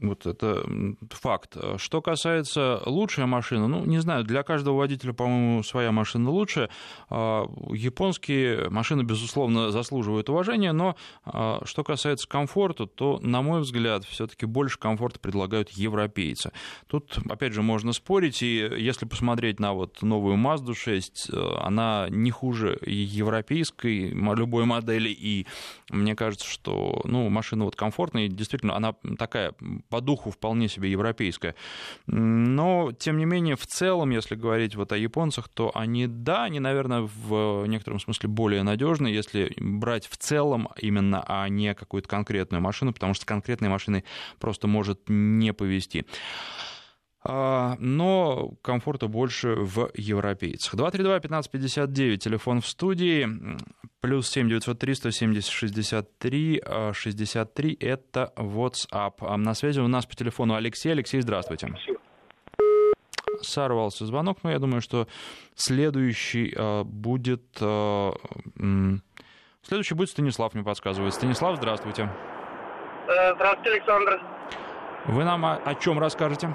[0.00, 0.64] Вот это
[1.10, 1.56] факт.
[1.76, 6.68] Что касается лучшей машины, ну, не знаю, для каждого водителя, по-моему, своя машина лучше.
[7.10, 14.04] А, японские машины, безусловно, заслуживают уважения, но а, что касается комфорта, то, на мой взгляд,
[14.04, 16.52] все-таки больше комфорта предлагают европейцы.
[16.86, 22.06] Тут, опять же, можно спорить, и если посмотреть на вот новую Mazda 6, э, она
[22.10, 25.46] не хуже европейской любой модели, и
[25.90, 29.54] мне кажется, что ну, машина вот комфортная, и действительно, она такая
[29.88, 31.54] по духу вполне себе европейская.
[32.06, 36.60] Но, тем не менее, в целом, если говорить вот о японцах, то они, да, они,
[36.60, 42.60] наверное, в некотором смысле более надежны, если брать в целом именно, а не какую-то конкретную
[42.60, 44.04] машину, потому что конкретной машиной
[44.38, 46.04] просто может не повезти.
[47.30, 50.74] А, но комфорта больше в европейцах.
[50.74, 53.28] 232-1559, телефон в студии,
[54.00, 56.62] плюс 7 903 170 63
[56.94, 59.12] 63, это WhatsApp.
[59.20, 60.90] А на связи у нас по телефону Алексей.
[60.90, 61.74] Алексей, здравствуйте.
[63.42, 65.06] Сорвался звонок, но я думаю, что
[65.54, 67.44] следующий а, будет...
[69.62, 71.12] Следующий будет Станислав, мне подсказывает.
[71.12, 72.08] Станислав, здравствуйте.
[73.06, 74.22] Э, здравствуйте, Александр.
[75.08, 76.54] Вы нам о, о чем расскажете?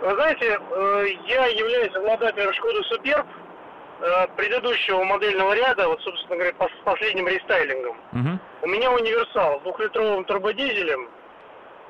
[0.00, 3.26] Вы знаете, э, я являюсь обладателем Шкоды Суперб.
[4.00, 7.96] э, предыдущего модельного ряда, вот, собственно говоря, с последним рестайлингом.
[8.12, 8.38] Угу.
[8.62, 11.08] У меня универсал с двухлитровым турбодизелем.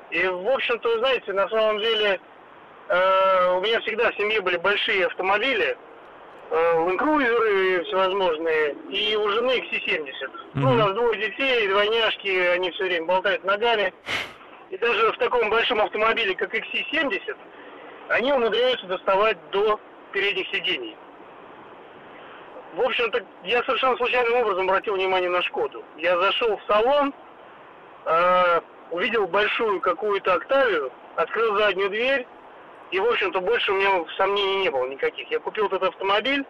[0.09, 2.19] И, в общем-то, вы знаете, на самом деле,
[2.87, 5.77] э, у меня всегда в семье были большие автомобили,
[6.51, 9.99] лэндкрузеры всевозможные, и у жены XC70.
[9.99, 10.31] Mm-hmm.
[10.55, 13.93] Ну, у нас двое детей, двойняшки, они все время болтают ногами.
[14.71, 17.35] И даже в таком большом автомобиле, как XC70,
[18.09, 19.79] они умудряются доставать до
[20.11, 20.97] передних сидений.
[22.75, 25.83] В общем-то, я совершенно случайным образом обратил внимание на Шкоду.
[25.97, 27.13] Я зашел в салон,
[28.05, 32.27] э, увидел большую какую-то Октавию, открыл заднюю дверь,
[32.91, 35.29] и, в общем-то, больше у меня сомнений не было никаких.
[35.31, 36.45] Я купил этот автомобиль,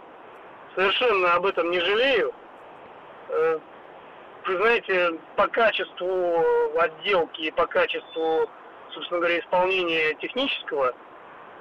[0.76, 2.34] совершенно об этом не жалею.
[3.30, 3.60] Э,
[4.46, 6.44] вы знаете, по качеству
[6.78, 8.50] отделки, по качеству,
[8.92, 10.94] собственно говоря, исполнения технического,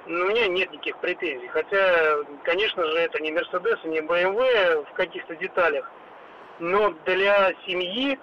[0.07, 1.49] у меня нет никаких претензий.
[1.49, 5.91] Хотя, конечно же, это не Mercedes, не BMW в каких-то деталях.
[6.59, 8.19] Но для семьи,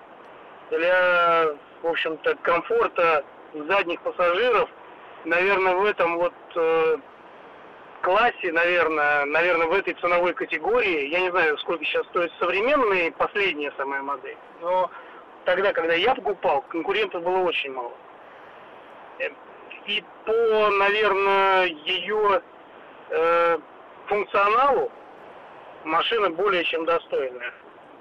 [0.72, 4.70] для, в общем-то, комфорта задних пассажиров,
[5.24, 6.98] наверное, в этом вот э,
[8.02, 13.72] классе, наверное, наверное, в этой ценовой категории, я не знаю, сколько сейчас стоит современные, последняя
[13.78, 14.92] самая модель, но
[15.46, 17.94] тогда, когда я покупал, конкурентов было очень мало.
[19.88, 22.42] И по, наверное, ее
[23.10, 23.58] э,
[24.08, 24.92] функционалу
[25.84, 27.54] машина более чем достойная.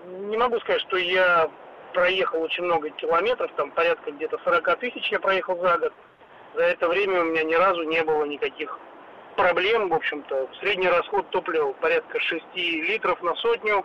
[0.06, 1.50] Не могу сказать, что я
[1.92, 5.92] проехал очень много километров, там порядка где-то 40 тысяч я проехал за год.
[6.54, 8.78] За это время у меня ни разу не было никаких
[9.36, 10.48] проблем, в общем-то.
[10.60, 13.84] Средний расход топлива порядка 6 литров на сотню.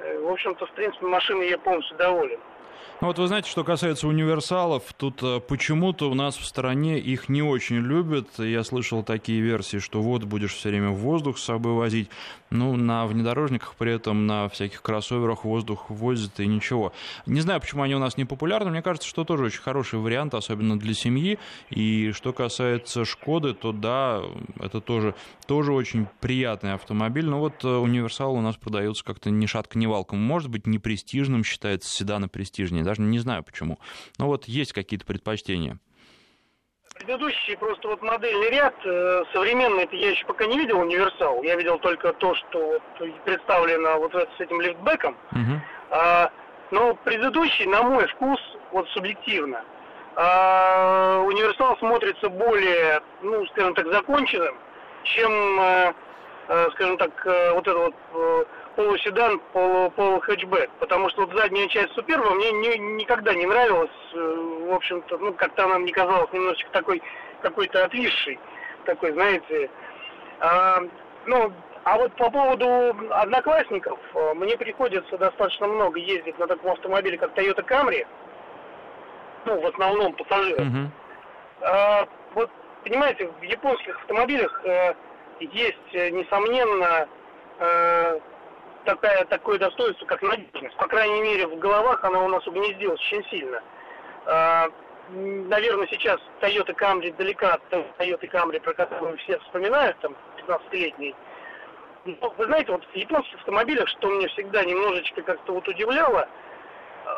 [0.00, 2.40] Э, в общем-то, в принципе, машиной я полностью доволен.
[3.00, 7.30] Ну вот вы знаете, что касается универсалов, тут э, почему-то у нас в стране их
[7.30, 8.28] не очень любят.
[8.38, 12.10] Я слышал такие версии, что вот будешь все время воздух с собой возить.
[12.50, 16.92] Ну, на внедорожниках при этом, на всяких кроссоверах воздух возят и ничего.
[17.24, 18.70] Не знаю, почему они у нас не популярны.
[18.70, 21.38] Мне кажется, что тоже очень хороший вариант, особенно для семьи.
[21.70, 24.20] И что касается Шкоды, то да,
[24.58, 25.14] это тоже,
[25.46, 27.26] тоже очень приятный автомобиль.
[27.26, 30.18] Но вот э, универсал у нас продается как-то ни шатка, ни валком.
[30.18, 32.28] Может быть, не престижным считается, седаны
[32.70, 33.78] престижнее даже не знаю почему.
[34.18, 35.78] Но вот есть какие-то предпочтения.
[36.94, 41.42] Предыдущий просто вот модельный ряд, э, современный, это я еще пока не видел универсал.
[41.42, 45.16] Я видел только то, что вот представлено вот с этим лифтбеком.
[45.32, 45.60] Угу.
[45.90, 46.30] А,
[46.70, 48.40] но предыдущий, на мой вкус,
[48.72, 49.64] вот субъективно,
[50.16, 54.56] а, универсал смотрится более, ну, скажем так, законченным,
[55.04, 55.94] чем, а,
[56.72, 57.12] скажем так,
[57.54, 57.94] вот это вот
[58.76, 64.66] полуседан, полу, полухэтчбэк, потому что вот задняя часть Суперба мне не, никогда не нравилась, э,
[64.68, 67.02] в общем-то, ну, как-то она мне казалась немножечко такой,
[67.42, 68.38] какой-то отвисшей,
[68.84, 69.70] такой, знаете,
[70.40, 70.82] а,
[71.26, 71.52] ну,
[71.84, 77.36] а вот по поводу одноклассников, э, мне приходится достаточно много ездить на таком автомобиле, как
[77.36, 78.06] Toyota Camry,
[79.46, 80.60] ну, в основном пассажиров.
[80.60, 80.88] Uh-huh.
[81.62, 82.50] А, вот,
[82.84, 84.94] понимаете, в японских автомобилях э,
[85.40, 87.08] есть, несомненно,
[88.84, 90.76] такая, такое достоинство, как надежность.
[90.76, 93.62] По крайней мере, в головах она у нас угнездилась очень сильно.
[94.26, 94.68] А,
[95.10, 97.62] наверное, сейчас Toyota Camry далека от
[97.98, 100.16] Toyota Camry, про которую все вспоминают, там,
[100.46, 101.14] 15-летний.
[102.04, 106.28] Но, вы знаете, вот в японских автомобилях, что мне всегда немножечко как-то вот удивляло,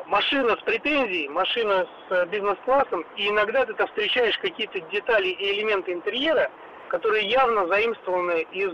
[0.07, 5.61] машина с претензией, машина с э, бизнес-классом, и иногда ты там встречаешь какие-то детали и
[5.61, 6.51] элементы интерьера,
[6.89, 8.73] которые явно заимствованы из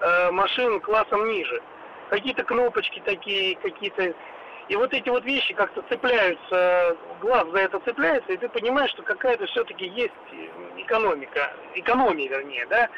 [0.00, 1.62] э, машин классом ниже
[2.08, 4.14] какие-то кнопочки такие, какие-то...
[4.68, 9.02] И вот эти вот вещи как-то цепляются, глаз за это цепляется, и ты понимаешь, что
[9.02, 10.12] какая-то все-таки есть
[10.76, 12.88] экономика, экономия, вернее, да,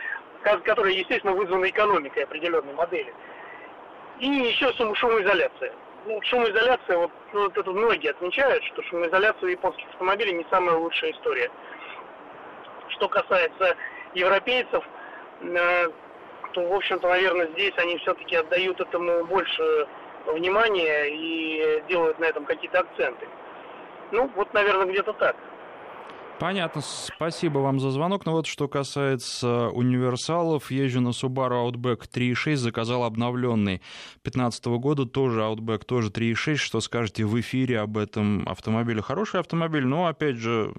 [0.42, 3.14] которая, естественно, вызвана экономикой определенной модели.
[4.18, 5.73] И еще шум, шумоизоляция.
[6.07, 11.12] Ну, шумоизоляция, вот, ну, вот это многие отмечают, что шумоизоляция японских автомобилей не самая лучшая
[11.12, 11.51] история.
[12.88, 13.77] Что касается
[14.14, 14.85] европейцев,
[15.42, 15.87] э,
[16.52, 19.86] то, в общем-то, наверное, здесь они все-таки отдают этому больше
[20.26, 23.26] внимания и делают на этом какие-то акценты.
[24.12, 25.36] Ну, вот, наверное, где-то так.
[26.40, 28.24] Понятно, спасибо вам за звонок.
[28.24, 33.83] Но ну вот что касается универсалов, езжу на Subaru Outback 3.6, заказал обновленный
[34.22, 36.57] 2015 года, тоже Outback, тоже 3.6.
[36.57, 39.03] Что скажете в эфире об этом автомобиле?
[39.03, 40.72] Хороший автомобиль, но, опять же,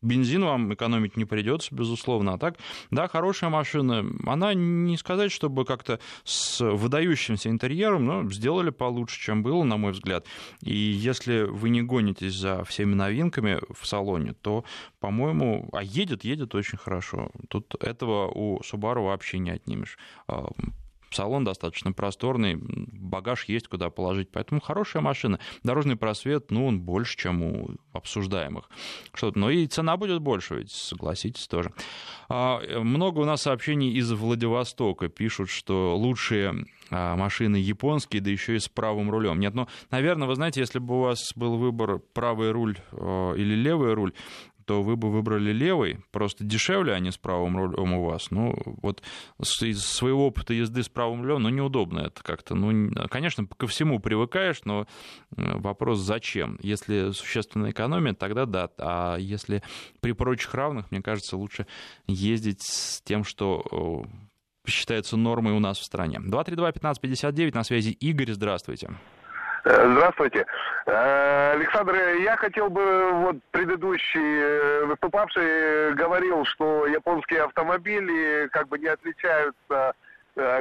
[0.00, 2.32] бензин вам экономить не придется, безусловно.
[2.32, 2.56] А так,
[2.90, 4.06] да, хорошая машина.
[4.26, 9.92] Она не сказать, чтобы как-то с выдающимся интерьером, но сделали получше, чем было, на мой
[9.92, 10.24] взгляд.
[10.62, 14.61] И если вы не гонитесь за всеми новинками в салоне, то
[15.00, 17.30] по-моему, а едет, едет очень хорошо.
[17.48, 19.98] Тут этого у Subaru вообще не отнимешь.
[20.28, 20.48] А,
[21.14, 25.38] салон достаточно просторный, багаж есть куда положить, поэтому хорошая машина.
[25.62, 28.68] Дорожный просвет, ну, он больше, чем у обсуждаемых.
[29.14, 31.72] Что-то, но и цена будет больше, ведь согласитесь тоже.
[32.28, 35.08] А, много у нас сообщений из Владивостока.
[35.08, 39.40] Пишут, что лучшие а, машины японские, да еще и с правым рулем.
[39.40, 43.54] Нет, ну, наверное, вы знаете, если бы у вас был выбор правый руль э, или
[43.54, 44.12] левый руль,
[44.64, 48.30] то вы бы выбрали левый, просто дешевле, не с правым рулем у вас.
[48.30, 49.02] Ну, вот
[49.60, 52.54] из своего опыта езды с правым рулем, ну, неудобно это как-то.
[52.54, 54.86] Ну, конечно, ко всему привыкаешь, но
[55.36, 56.58] э, вопрос зачем?
[56.62, 58.70] Если существенная экономия, тогда да.
[58.78, 59.62] А если
[60.00, 61.66] при прочих равных, мне кажется, лучше
[62.06, 64.06] ездить с тем, что
[64.66, 66.20] считается нормой у нас в стране.
[66.24, 68.90] 232-1559, на связи Игорь, здравствуйте.
[68.90, 69.21] Э,
[69.64, 70.46] здравствуйте.
[70.86, 78.78] Э, Александр, я хотел бы, вот предыдущий э, выступавший говорил, что японские автомобили как бы
[78.78, 79.94] не отличаются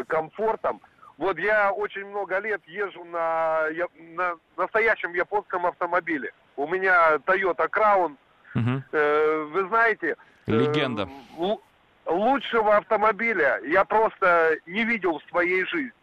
[0.08, 0.82] комфортом.
[1.18, 3.68] Вот я очень много лет езжу на,
[4.16, 6.34] на настоящем японском автомобиле.
[6.58, 8.18] У меня Toyota Crown.
[8.54, 8.84] Угу.
[8.92, 10.18] Вы знаете...
[10.46, 11.08] Легенда.
[12.06, 15.94] Лучшего автомобиля я просто не видел в своей жизни.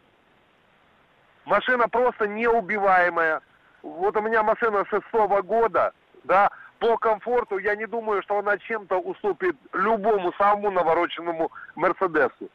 [1.49, 3.41] Машина просто неубиваемая.
[3.81, 5.93] Вот у меня машина шестого года,
[6.23, 12.49] да, по комфорту я не думаю, что она чем-то уступит любому самому навороченному Мерседесу.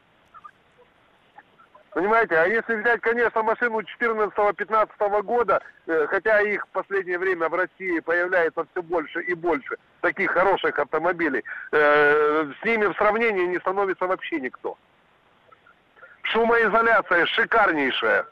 [1.89, 7.53] Понимаете, а если взять, конечно, машину 14-15 года, э, хотя их в последнее время в
[7.53, 11.43] России появляется все больше и больше, таких хороших автомобилей,
[11.73, 14.77] э, с ними в сравнении не становится вообще никто.
[16.23, 18.25] Шумоизоляция шикарнейшая.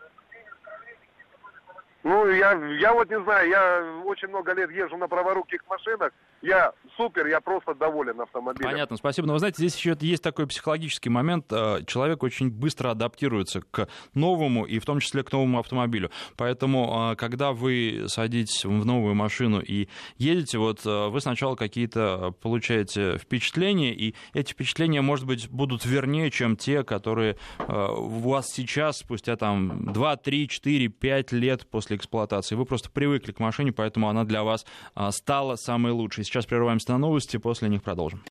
[2.04, 6.12] Ну, я, я вот не знаю, я очень много лет езжу на праворуких машинах,
[6.44, 8.70] я супер, я просто доволен автомобилем.
[8.70, 9.28] Понятно, спасибо.
[9.28, 11.46] Но вы знаете, здесь еще есть такой психологический момент.
[11.52, 16.12] Э, человек очень быстро адаптируется к новому и в том числе к новому автомобилю.
[16.36, 19.88] Поэтому, э, когда вы садитесь в новую машину и
[20.18, 26.30] едете, вот э, вы сначала какие-то получаете впечатления, и эти впечатления, может быть, будут вернее,
[26.30, 27.38] чем те, которые
[27.68, 32.56] у вас сейчас, спустя там 2, 3, 4, 5 лет после эксплуатации.
[32.56, 34.66] Вы просто привыкли к машине, поэтому она для вас
[35.12, 36.24] стала самой лучшей.
[36.34, 38.24] Сейчас прерываемся на новости, после них продолжим.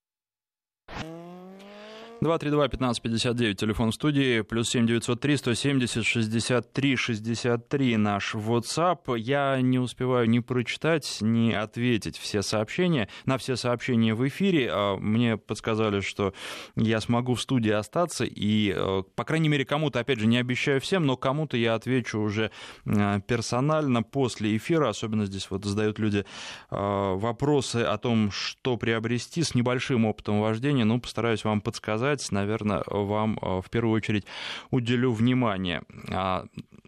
[2.23, 9.19] 232-1559, телефон в студии, плюс 7903 170 63 63 наш WhatsApp.
[9.19, 14.71] Я не успеваю ни прочитать, ни ответить все сообщения, на все сообщения в эфире.
[14.71, 16.33] А мне подсказали, что
[16.77, 20.81] я смогу в студии остаться, и, э, по крайней мере, кому-то, опять же, не обещаю
[20.81, 22.53] всем, но кому-то я отвечу уже
[22.87, 26.25] э, персонально после эфира, особенно здесь вот задают люди э,
[26.71, 32.83] вопросы о том, что приобрести с небольшим опытом вождения, ну, постараюсь вам подсказать сказать, наверное,
[32.87, 34.27] вам э, в первую очередь
[34.71, 35.83] уделю внимание.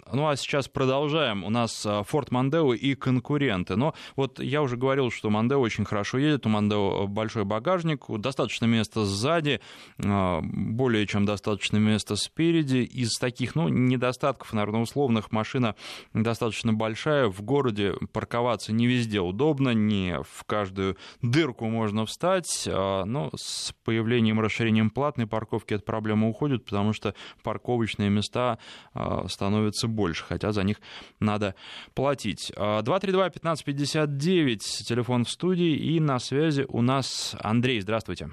[0.04, 1.44] А, ну а сейчас продолжаем.
[1.44, 3.76] У нас э, Ford Mondeo и конкуренты.
[3.76, 6.46] Но вот я уже говорил, что Mondeo очень хорошо едет.
[6.46, 9.60] У Mondeo большой багажник, достаточно места сзади,
[9.98, 12.78] э, более чем достаточно места спереди.
[12.78, 15.74] Из таких, ну, недостатков, наверное, условных, машина
[16.12, 17.28] достаточно большая.
[17.28, 22.64] В городе парковаться не везде удобно, не в каждую дырку можно встать.
[22.66, 28.58] Но с появлением расширением плат платной парковки эта проблема уходит, потому что парковочные места
[28.94, 30.76] а, становятся больше, хотя за них
[31.20, 31.54] надо
[31.94, 32.52] платить.
[32.56, 37.80] 232-1559, телефон в студии, и на связи у нас Андрей.
[37.80, 38.28] Здравствуйте.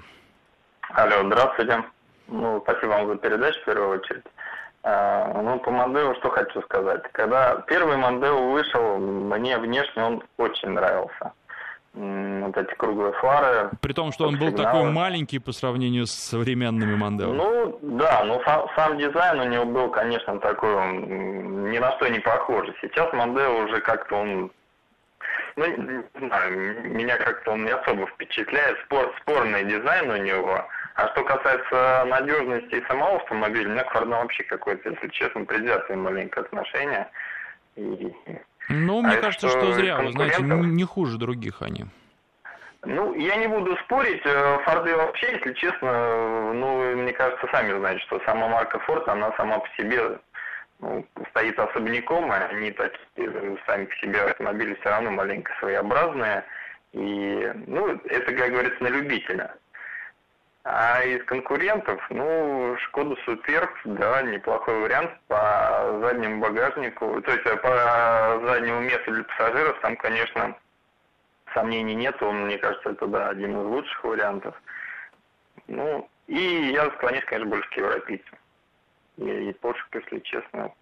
[0.90, 1.84] Алло, здравствуйте.
[2.28, 4.24] Ну, спасибо вам за передачу в первую очередь.
[4.84, 7.02] А, ну, по Мондео что хочу сказать.
[7.12, 11.32] Когда первый Мондео вышел, мне внешне он очень нравился
[11.94, 13.70] вот эти круглые фары.
[13.80, 14.64] При том, что он был сигналы.
[14.64, 17.32] такой маленький по сравнению с современными Мондео.
[17.32, 22.08] Ну, да, но сам, сам дизайн у него был, конечно, такой, он ни на что
[22.08, 22.74] не похожий.
[22.80, 24.50] Сейчас Мондео уже как-то он,
[25.56, 28.78] ну, не знаю, меня как-то он не особо впечатляет.
[28.86, 30.64] Спор, спорный дизайн у него.
[30.94, 35.44] А что касается надежности и самого автомобиля, у меня к Форду вообще какое-то, если честно,
[35.44, 37.08] предвзятое маленькое отношение.
[37.76, 38.14] И
[38.68, 41.86] ну, мне а кажется, что, что зря, вы знаете, не хуже других они.
[42.84, 44.22] Ну, я не буду спорить.
[44.24, 49.32] Э, Форды вообще, если честно, ну, мне кажется, сами знаете, что сама марка Форд, она
[49.36, 50.18] сама по себе
[50.80, 56.44] ну, стоит особняком, и они такие сами по себе автомобили все равно маленько своеобразные.
[56.92, 59.54] И, ну, это, как говорится, на любителя.
[60.64, 68.40] А из конкурентов, ну, Шкода Суперб, да, неплохой вариант по заднему багажнику, то есть по
[68.46, 70.56] заднему месту для пассажиров, там, конечно,
[71.52, 74.54] сомнений нет, он, мне кажется, это, да, один из лучших вариантов.
[75.66, 78.38] Ну, и я склоняюсь, конечно, больше к европейцам.
[79.16, 80.72] и Porsche, если честно.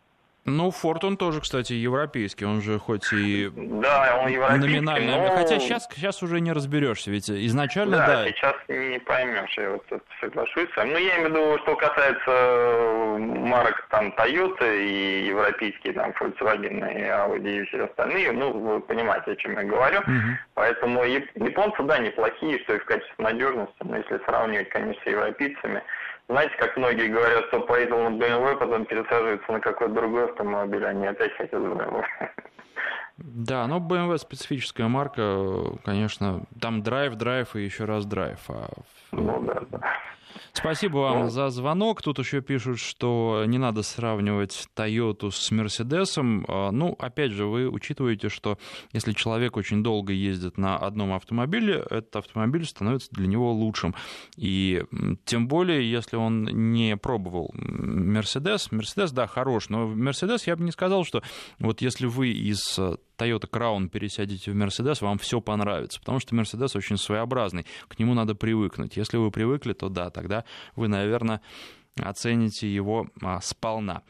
[0.47, 5.37] Ну, Форд он тоже, кстати, европейский, он же хоть и да, он номинальный, но...
[5.37, 8.07] хотя сейчас, сейчас уже не разберешься, ведь изначально, да.
[8.07, 8.27] да.
[8.27, 9.85] сейчас не поймешь, я вот
[10.21, 10.93] соглашусь с вами.
[10.93, 16.91] Ну, я имею в виду, что касается э, марок там Toyota и европейские там Volkswagen
[16.91, 20.01] и Audi и все остальные, ну, вы понимаете, о чем я говорю.
[20.01, 20.39] Угу.
[20.55, 25.83] Поэтому японцы, да, неплохие, что и в качестве надежности, но если сравнивать, конечно, с европейцами,
[26.31, 31.07] знаете, как многие говорят, что поездил на BMW, потом пересаживается на какой-то другой автомобиль, они
[31.07, 32.05] опять хотят BMW.
[33.19, 38.39] Да, но BMW специфическая марка, конечно, там драйв, драйв и еще раз драйв.
[38.49, 38.69] А...
[39.13, 39.81] Ну да, да.
[40.53, 42.03] Спасибо вам за звонок.
[42.03, 46.45] Тут еще пишут, что не надо сравнивать Toyota с Мерседесом.
[46.49, 48.59] А, ну, опять же, вы учитываете, что
[48.93, 53.95] если человек очень долго ездит на одном автомобиле, этот автомобиль становится для него лучшим.
[54.37, 54.85] И
[55.25, 58.73] тем более, если он не пробовал Мерседес.
[58.73, 61.23] Мерседес, да, хорош, но Мерседес я бы не сказал, что
[61.59, 62.79] вот если вы из
[63.21, 68.15] Toyota Crown пересядете в Mercedes, вам все понравится, потому что Mercedes очень своеобразный, к нему
[68.15, 68.97] надо привыкнуть.
[68.97, 70.45] Если вы привыкли, то да, тогда
[70.77, 71.41] вы, наверное,
[72.03, 74.03] оцените его а, сполна.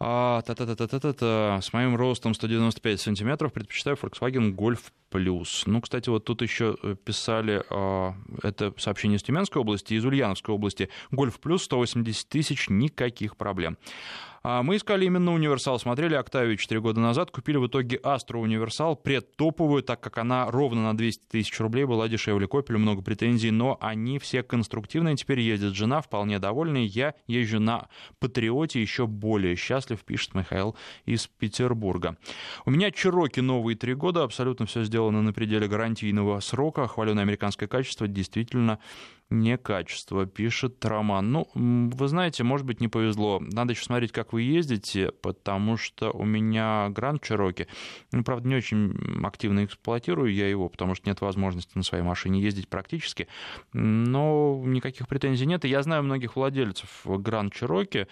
[0.00, 1.60] А, та -та -та -та -та -та.
[1.60, 5.62] С моим ростом 195 сантиметров предпочитаю Volkswagen Golf Plus.
[5.66, 10.54] Ну, кстати, вот тут еще э, писали, а, это сообщение из Тюменской области, из Ульяновской
[10.54, 10.88] области.
[11.12, 13.78] Golf Plus 180 тысяч, никаких проблем.
[14.42, 18.96] А мы искали именно универсал, смотрели Октавию 4 года назад, купили в итоге Астру универсал,
[18.96, 23.76] предтоповую, так как она ровно на 200 тысяч рублей была дешевле Копелю, много претензий, но
[23.80, 27.88] они все конструктивные, теперь ездит жена, вполне довольная, я езжу на
[28.20, 32.16] Патриоте, еще более счастлив, пишет Михаил из Петербурга.
[32.64, 37.68] У меня Чироки новые три года, абсолютно все сделано на пределе гарантийного срока, хваленое американское
[37.68, 38.78] качество, действительно
[39.30, 41.30] некачество, пишет Роман.
[41.32, 43.40] Ну, вы знаете, может быть, не повезло.
[43.40, 47.68] Надо еще смотреть, как вы ездите, потому что у меня Гранд Чироки,
[48.10, 52.40] ну, правда, не очень активно эксплуатирую я его, потому что нет возможности на своей машине
[52.40, 53.28] ездить практически,
[53.72, 55.64] но никаких претензий нет.
[55.64, 58.06] И я знаю многих владельцев Гранд Чироки,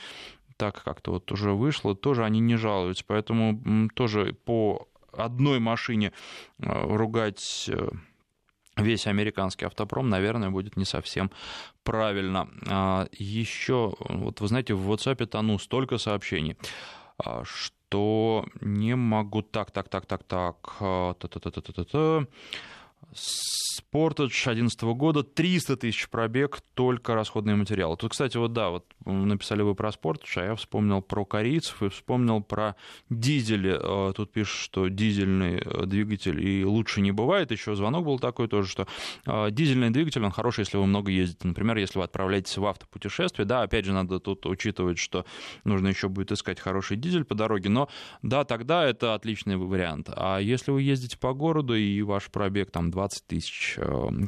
[0.57, 6.13] так как-то вот уже вышло, тоже они не жалуются, поэтому тоже по одной машине
[6.59, 7.89] э, ругать э,
[8.77, 11.31] весь американский автопром, наверное, будет не совсем
[11.83, 12.49] правильно.
[12.69, 16.57] А, Еще, вот вы знаете, в WhatsApp тону столько сообщений,
[17.19, 19.43] а, что не могу...
[19.43, 20.77] Так, так, так, так, так...
[20.81, 22.27] А, Та-та-та-та-та-та.
[23.13, 27.97] Sportage 2011 года, 300 тысяч пробег, только расходные материалы.
[27.97, 31.89] Тут, кстати, вот да, вот написали вы про Sportage, а я вспомнил про корейцев и
[31.89, 32.77] вспомнил про
[33.11, 33.79] дизели.
[33.79, 37.51] Э, тут пишут, что дизельный э, двигатель и лучше не бывает.
[37.51, 38.87] Еще звонок был такой тоже, что
[39.27, 41.47] э, дизельный двигатель, он хороший, если вы много ездите.
[41.47, 45.25] Например, если вы отправляетесь в автопутешествие, да, опять же, надо тут учитывать, что
[45.65, 47.89] нужно еще будет искать хороший дизель по дороге, но
[48.23, 50.11] да, тогда это отличный вариант.
[50.15, 53.83] А если вы ездите по городу и ваш пробег там 20 тысяч э,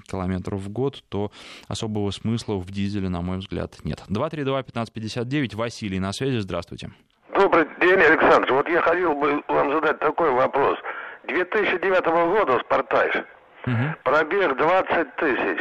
[0.07, 1.31] километров в год, то
[1.69, 4.03] особого смысла в дизеле, на мой взгляд, нет.
[4.11, 6.91] 232-1559, Василий на связи, здравствуйте.
[7.35, 8.53] Добрый день, Александр.
[8.53, 10.79] Вот я хотел бы вам задать такой вопрос.
[11.25, 13.25] 2009 года «Спартаж»,
[13.67, 13.95] угу.
[14.05, 15.59] пробег 20 тысяч.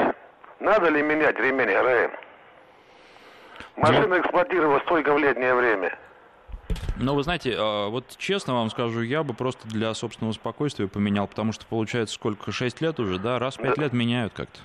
[0.60, 2.12] Надо ли менять ремень?
[3.78, 4.20] Машина ну...
[4.20, 5.98] эксплуатировалась только в летнее время.
[6.98, 11.28] Но вы знаете, а, вот честно вам скажу, я бы просто для собственного спокойствия поменял,
[11.28, 14.60] потому что получается сколько, 6 лет уже, да, раз в 5 лет меняют как-то.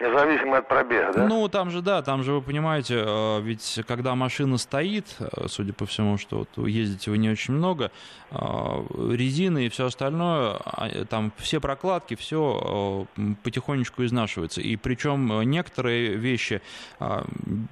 [0.00, 1.26] Независимо от пробега, да?
[1.26, 5.72] Ну, там же, да, там же, вы понимаете, э, ведь когда машина стоит, э, судя
[5.72, 7.90] по всему, что вот ездите вы не очень много,
[8.30, 13.06] э, резины и все остальное, а, там все прокладки, все
[13.42, 14.60] потихонечку изнашивается.
[14.60, 16.62] И причем некоторые вещи,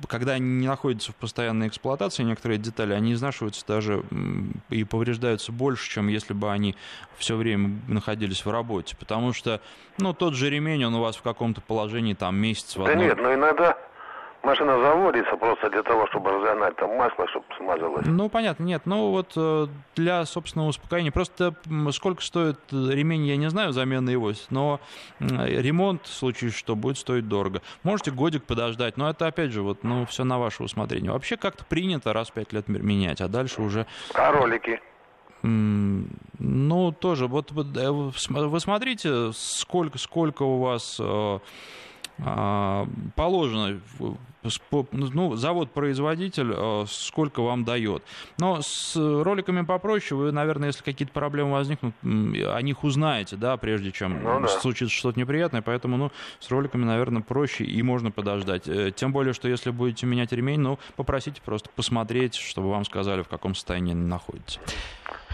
[0.09, 4.03] когда они не находятся в постоянной эксплуатации, некоторые детали, они изнашиваются даже
[4.70, 6.74] и повреждаются больше, чем если бы они
[7.18, 8.97] все время находились в работе.
[8.97, 9.61] Потому что,
[9.99, 12.75] ну, тот же ремень, он у вас в каком-то положении там месяц.
[12.77, 13.77] Да нет, но иногда
[14.47, 18.07] машина заводится просто для того, чтобы разогнать там масло, чтобы смазалось.
[18.07, 18.83] Ну, понятно, нет.
[18.85, 21.11] Ну, вот э, для собственного успокоения.
[21.11, 21.55] Просто
[21.93, 24.81] сколько стоит ремень, я не знаю, замена его, но
[25.19, 27.61] ремонт, в случае что, будет стоить дорого.
[27.83, 31.11] Можете годик подождать, но это, опять же, вот, ну, все на ваше усмотрение.
[31.11, 33.87] Вообще как-то принято раз в пять лет менять, а дальше уже...
[34.14, 34.81] А ролики?
[35.43, 41.39] Ну, тоже, вот, э, вы смотрите, сколько, сколько у вас э,
[42.19, 43.81] положено
[44.93, 48.03] ну, завод-производитель э, сколько вам дает.
[48.39, 53.93] Но с роликами попроще, вы, наверное, если какие-то проблемы возникнут, о них узнаете, да, прежде
[53.93, 54.49] чем ну, да.
[54.49, 58.69] случится что-то неприятное, поэтому, ну, с роликами, наверное, проще и можно подождать.
[58.69, 63.23] Э, тем более, что если будете менять ремень, ну, попросите просто посмотреть, чтобы вам сказали,
[63.23, 64.61] в каком состоянии находится.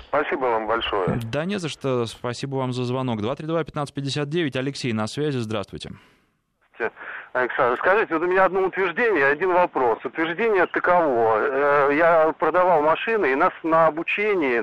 [0.08, 1.18] Спасибо вам большое.
[1.30, 2.04] Да не за что.
[2.04, 3.20] Спасибо вам за звонок.
[3.20, 4.58] 232-1559.
[4.58, 5.38] Алексей на связи.
[5.38, 5.92] Здравствуйте.
[7.32, 9.98] Александр, скажите, вот у меня одно утверждение, один вопрос.
[10.04, 11.38] Утверждение таково.
[11.38, 14.58] Э, я продавал машины, и нас на обучении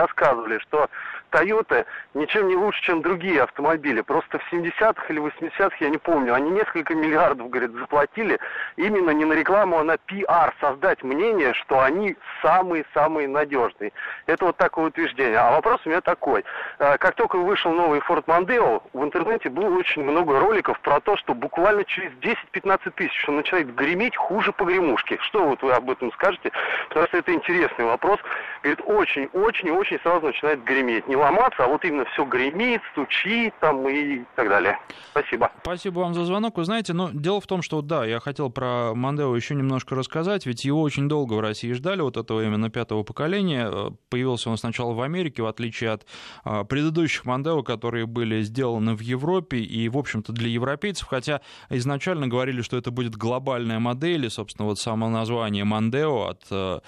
[0.00, 0.90] рассказывали, что
[1.30, 4.00] Toyota ничем не лучше, чем другие автомобили.
[4.00, 8.38] Просто в 70-х или 80-х, я не помню, они несколько миллиардов, говорит, заплатили
[8.76, 13.92] именно не на рекламу, а на пиар, создать мнение, что они самые-самые надежные.
[14.26, 15.38] Это вот такое утверждение.
[15.38, 16.44] А вопрос у меня такой.
[16.78, 21.16] Э, как только вышел новый Ford Mondeo, в интернете было очень много роликов про то,
[21.16, 25.18] что буквально через 10-15 тысяч он начинает греметь хуже погремушки.
[25.22, 26.50] Что вот вы об этом скажете?
[26.88, 28.18] Потому что это интересный вопрос.
[28.62, 31.06] Говорит, очень-очень-очень сразу начинает греметь.
[31.08, 34.78] Не ломаться, а вот именно все гремит, стучит там и так далее.
[35.10, 35.50] Спасибо.
[35.62, 36.56] Спасибо вам за звонок.
[36.56, 39.94] Вы знаете, но ну, дело в том, что да, я хотел про Мандео еще немножко
[39.94, 43.68] рассказать, ведь его очень долго в России ждали, вот этого именно пятого поколения.
[43.70, 46.06] Э, появился он сначала в Америке, в отличие от
[46.44, 52.28] а, предыдущих Мандео, которые были сделаны в Европе и, в общем-то, для европейцев, хотя изначально
[52.28, 56.80] говорили, что это будет глобальная модель, и, собственно, вот само название Мандео от э,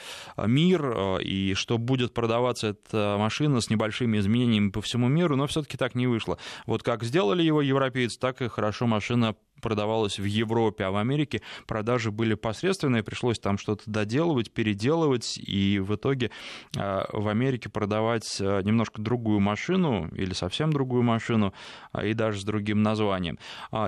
[0.46, 5.46] Мир, э, и что будет продаваться эта машина с небольшими изменениями по всему миру, но
[5.46, 6.38] все-таки так не вышло.
[6.66, 11.40] Вот как сделали его европейцы, так и хорошо машина продавалась в Европе, а в Америке
[11.66, 16.30] продажи были посредственные, пришлось там что-то доделывать, переделывать, и в итоге
[16.76, 21.54] а, в Америке продавать а, немножко другую машину или совсем другую машину,
[21.92, 23.38] а, и даже с другим названием.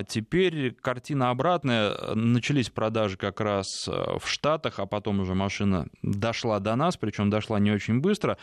[0.08, 2.14] Теперь картина обратная.
[2.14, 7.58] Начались продажи как раз в Штатах, а потом уже машина дошла до нас, причем дошла
[7.58, 8.38] не очень быстро.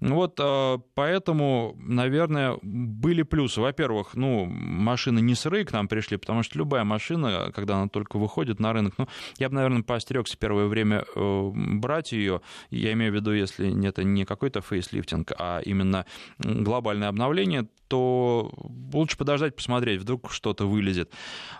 [0.00, 0.40] Вот
[0.94, 3.60] поэтому, наверное, были плюсы.
[3.60, 8.18] Во-первых, ну, машины не сырые к нам пришли, потому что любая машина, когда она только
[8.18, 9.06] выходит на рынок, ну,
[9.38, 12.40] я бы, наверное, поостерегся первое время э, брать ее.
[12.70, 16.06] Я имею в виду, если это не какой-то фейслифтинг, а именно
[16.38, 18.50] глобальное обновление, то
[18.94, 21.12] лучше подождать, посмотреть, вдруг что-то вылезет.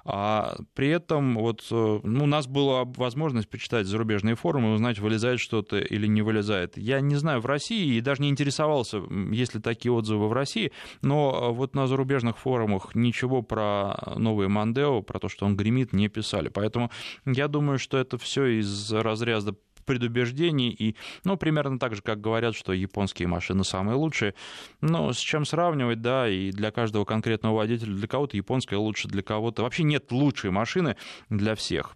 [0.07, 5.41] А при этом вот э, ну, у нас была возможность почитать зарубежные форумы узнать, вылезает
[5.41, 6.78] что-то или не вылезает.
[6.78, 10.72] Я не знаю в России и даже не интересовался, есть ли такие отзывы в России,
[11.03, 16.09] но вот на зарубежных форумах ничего про новый Мандео, про то, что он гремит, не
[16.09, 16.49] писали.
[16.49, 16.91] Поэтому
[17.26, 19.55] я думаю, что это все из разряда
[19.85, 24.35] предубеждений, и, ну, примерно так же, как говорят, что японские машины самые лучшие,
[24.80, 29.22] но с чем сравнивать, да, и для каждого конкретного водителя, для кого-то японская лучше, для
[29.22, 29.62] кого-то...
[29.62, 30.97] Вообще нет лучшей машины
[31.28, 31.95] для всех.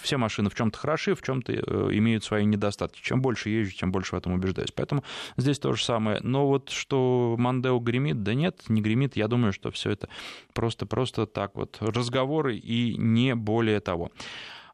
[0.00, 3.00] Все машины в чем-то хороши, в чем-то э, имеют свои недостатки.
[3.02, 4.72] Чем больше езжу, тем больше в этом убеждаюсь.
[4.72, 5.04] Поэтому
[5.36, 6.20] здесь то же самое.
[6.22, 9.16] Но вот что Мандео гремит, да нет, не гремит.
[9.16, 10.08] Я думаю, что все это
[10.52, 14.10] просто-просто так вот разговоры и не более того.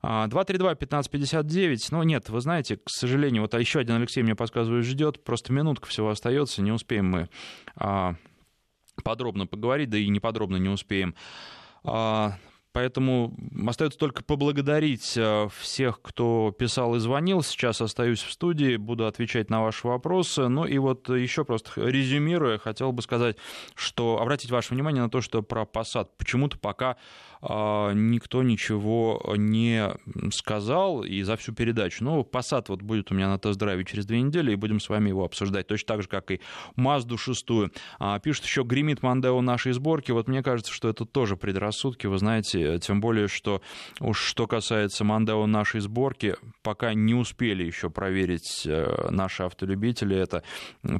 [0.02, 1.88] 232-1559.
[1.90, 5.22] Ну, нет, вы знаете, к сожалению, вот еще один Алексей мне подсказывает, ждет.
[5.24, 6.62] Просто минутка всего остается.
[6.62, 7.28] Не успеем мы
[7.76, 8.14] а,
[9.04, 11.14] подробно поговорить, да и неподробно не успеем.
[11.84, 12.34] А,
[12.72, 17.42] поэтому остается только поблагодарить а, всех, кто писал и звонил.
[17.42, 20.48] Сейчас остаюсь в студии, буду отвечать на ваши вопросы.
[20.48, 23.36] Ну и вот еще просто резюмируя, хотел бы сказать,
[23.74, 26.96] что обратить ваше внимание на то, что про Passat почему-то пока
[27.42, 29.90] а, никто ничего не
[30.32, 32.04] сказал и за всю передачу.
[32.04, 35.08] Но Passat вот будет у меня на тест-драйве через две недели, и будем с вами
[35.08, 35.66] его обсуждать.
[35.66, 36.40] Точно так же, как и
[36.76, 37.46] Mazda 6.
[37.98, 40.12] А, пишут еще гремит Мандео нашей сборки.
[40.12, 43.62] Вот мне кажется, что это тоже предрассудки, вы знаете, тем более, что
[44.00, 50.42] уж что касается Мандео нашей сборки, пока не успели еще проверить э, наши автолюбители, это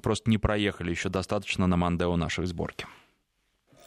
[0.03, 2.87] просто не проехали еще достаточно на Мандео нашей сборки.